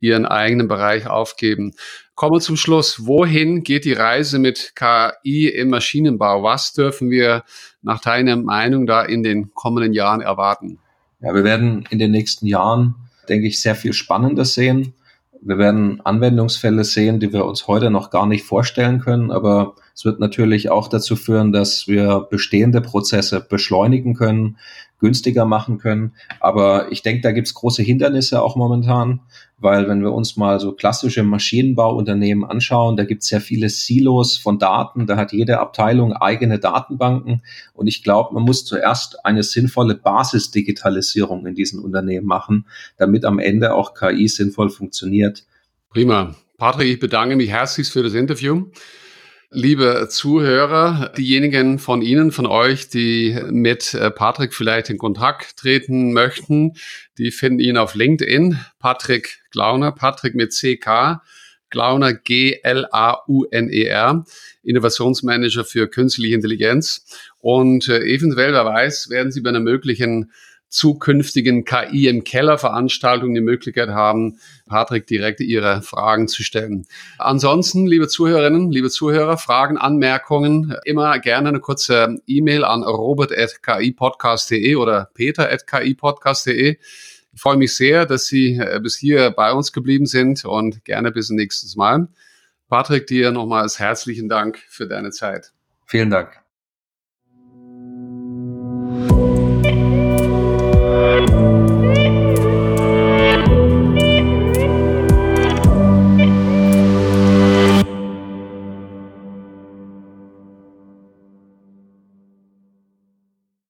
ihren 0.00 0.26
eigenen 0.26 0.68
Bereich 0.68 1.06
aufgeben. 1.06 1.74
Kommen 2.14 2.34
wir 2.34 2.40
zum 2.40 2.56
Schluss. 2.56 3.06
Wohin 3.06 3.62
geht 3.62 3.84
die 3.84 3.92
Reise 3.92 4.38
mit 4.38 4.74
KI 4.74 5.48
im 5.48 5.70
Maschinenbau? 5.70 6.42
Was 6.42 6.72
dürfen 6.72 7.10
wir 7.10 7.44
nach 7.80 8.00
deiner 8.00 8.36
Meinung 8.36 8.86
da 8.86 9.02
in 9.02 9.22
den 9.22 9.54
kommenden 9.54 9.92
Jahren 9.92 10.20
erwarten? 10.20 10.78
Ja, 11.20 11.34
wir 11.34 11.44
werden 11.44 11.84
in 11.90 11.98
den 11.98 12.10
nächsten 12.10 12.46
Jahren, 12.46 12.96
denke 13.28 13.46
ich, 13.46 13.60
sehr 13.60 13.74
viel 13.74 13.92
Spannendes 13.92 14.54
sehen. 14.54 14.94
Wir 15.48 15.56
werden 15.56 16.02
Anwendungsfälle 16.04 16.84
sehen, 16.84 17.20
die 17.20 17.32
wir 17.32 17.46
uns 17.46 17.68
heute 17.68 17.88
noch 17.88 18.10
gar 18.10 18.26
nicht 18.26 18.44
vorstellen 18.44 19.00
können, 19.00 19.30
aber 19.30 19.76
es 19.94 20.04
wird 20.04 20.20
natürlich 20.20 20.68
auch 20.68 20.88
dazu 20.88 21.16
führen, 21.16 21.52
dass 21.52 21.88
wir 21.88 22.26
bestehende 22.28 22.82
Prozesse 22.82 23.40
beschleunigen 23.40 24.12
können. 24.12 24.58
Günstiger 24.98 25.44
machen 25.44 25.78
können. 25.78 26.12
Aber 26.40 26.90
ich 26.90 27.02
denke, 27.02 27.22
da 27.22 27.32
gibt's 27.32 27.54
große 27.54 27.82
Hindernisse 27.82 28.42
auch 28.42 28.56
momentan, 28.56 29.20
weil 29.58 29.88
wenn 29.88 30.02
wir 30.02 30.12
uns 30.12 30.36
mal 30.36 30.60
so 30.60 30.72
klassische 30.72 31.22
Maschinenbauunternehmen 31.22 32.44
anschauen, 32.44 32.96
da 32.96 33.04
gibt's 33.04 33.28
sehr 33.28 33.40
viele 33.40 33.68
Silos 33.68 34.36
von 34.36 34.58
Daten, 34.58 35.06
da 35.06 35.16
hat 35.16 35.32
jede 35.32 35.60
Abteilung 35.60 36.12
eigene 36.12 36.58
Datenbanken 36.58 37.42
und 37.74 37.86
ich 37.86 38.02
glaube, 38.02 38.34
man 38.34 38.44
muss 38.44 38.64
zuerst 38.64 39.24
eine 39.24 39.42
sinnvolle 39.42 39.94
Basisdigitalisierung 39.94 41.46
in 41.46 41.54
diesen 41.54 41.80
Unternehmen 41.80 42.26
machen, 42.26 42.66
damit 42.96 43.24
am 43.24 43.38
Ende 43.38 43.74
auch 43.74 43.94
KI 43.94 44.28
sinnvoll 44.28 44.70
funktioniert. 44.70 45.44
Prima. 45.90 46.34
Patrick, 46.56 46.88
ich 46.88 46.98
bedanke 46.98 47.36
mich 47.36 47.50
herzlich 47.50 47.88
für 47.88 48.02
das 48.02 48.14
Interview. 48.14 48.66
Liebe 49.50 50.08
Zuhörer, 50.10 51.10
diejenigen 51.16 51.78
von 51.78 52.02
Ihnen, 52.02 52.32
von 52.32 52.44
euch, 52.44 52.90
die 52.90 53.34
mit 53.48 53.94
äh, 53.94 54.10
Patrick 54.10 54.52
vielleicht 54.52 54.90
in 54.90 54.98
Kontakt 54.98 55.56
treten 55.56 56.12
möchten, 56.12 56.74
die 57.16 57.30
finden 57.30 57.60
ihn 57.60 57.78
auf 57.78 57.94
LinkedIn. 57.94 58.58
Patrick 58.78 59.40
Glauner, 59.50 59.90
Patrick 59.92 60.34
mit 60.34 60.52
CK, 60.52 61.22
Glauner 61.70 62.12
G-L-A-U-N-E-R, 62.12 62.66
Innovationsmanager 64.64 65.64
für 65.64 65.88
künstliche 65.88 66.34
Intelligenz. 66.34 67.06
Und 67.38 67.88
äh, 67.88 68.00
eventuell, 68.00 68.52
wer 68.52 68.66
weiß, 68.66 69.08
werden 69.08 69.32
Sie 69.32 69.40
bei 69.40 69.48
einer 69.48 69.60
möglichen 69.60 70.30
zukünftigen 70.68 71.64
KI 71.64 72.08
im 72.08 72.24
Keller 72.24 72.58
Veranstaltungen 72.58 73.34
die 73.34 73.40
Möglichkeit 73.40 73.88
haben, 73.88 74.38
Patrick 74.66 75.06
direkt 75.06 75.40
Ihre 75.40 75.82
Fragen 75.82 76.28
zu 76.28 76.42
stellen. 76.42 76.86
Ansonsten, 77.18 77.86
liebe 77.86 78.08
Zuhörerinnen, 78.08 78.70
liebe 78.70 78.90
Zuhörer, 78.90 79.38
Fragen, 79.38 79.78
Anmerkungen, 79.78 80.76
immer 80.84 81.18
gerne 81.18 81.48
eine 81.48 81.60
kurze 81.60 82.16
E-Mail 82.26 82.64
an 82.64 82.82
robert.kipodcast.de 82.82 84.76
oder 84.76 85.10
peter.kipodcast.de. 85.14 86.76
Ich 87.32 87.40
freue 87.40 87.56
mich 87.56 87.74
sehr, 87.74 88.04
dass 88.04 88.26
Sie 88.26 88.56
äh, 88.56 88.80
bis 88.82 88.96
hier 88.96 89.30
bei 89.30 89.52
uns 89.52 89.72
geblieben 89.72 90.06
sind 90.06 90.44
und 90.44 90.84
gerne 90.84 91.12
bis 91.12 91.30
nächstes 91.30 91.76
Mal. 91.76 92.08
Patrick, 92.68 93.06
dir 93.06 93.30
nochmals 93.30 93.78
herzlichen 93.78 94.28
Dank 94.28 94.58
für 94.68 94.86
deine 94.86 95.10
Zeit. 95.10 95.52
Vielen 95.86 96.10
Dank. 96.10 96.47
Bye. 101.26 101.57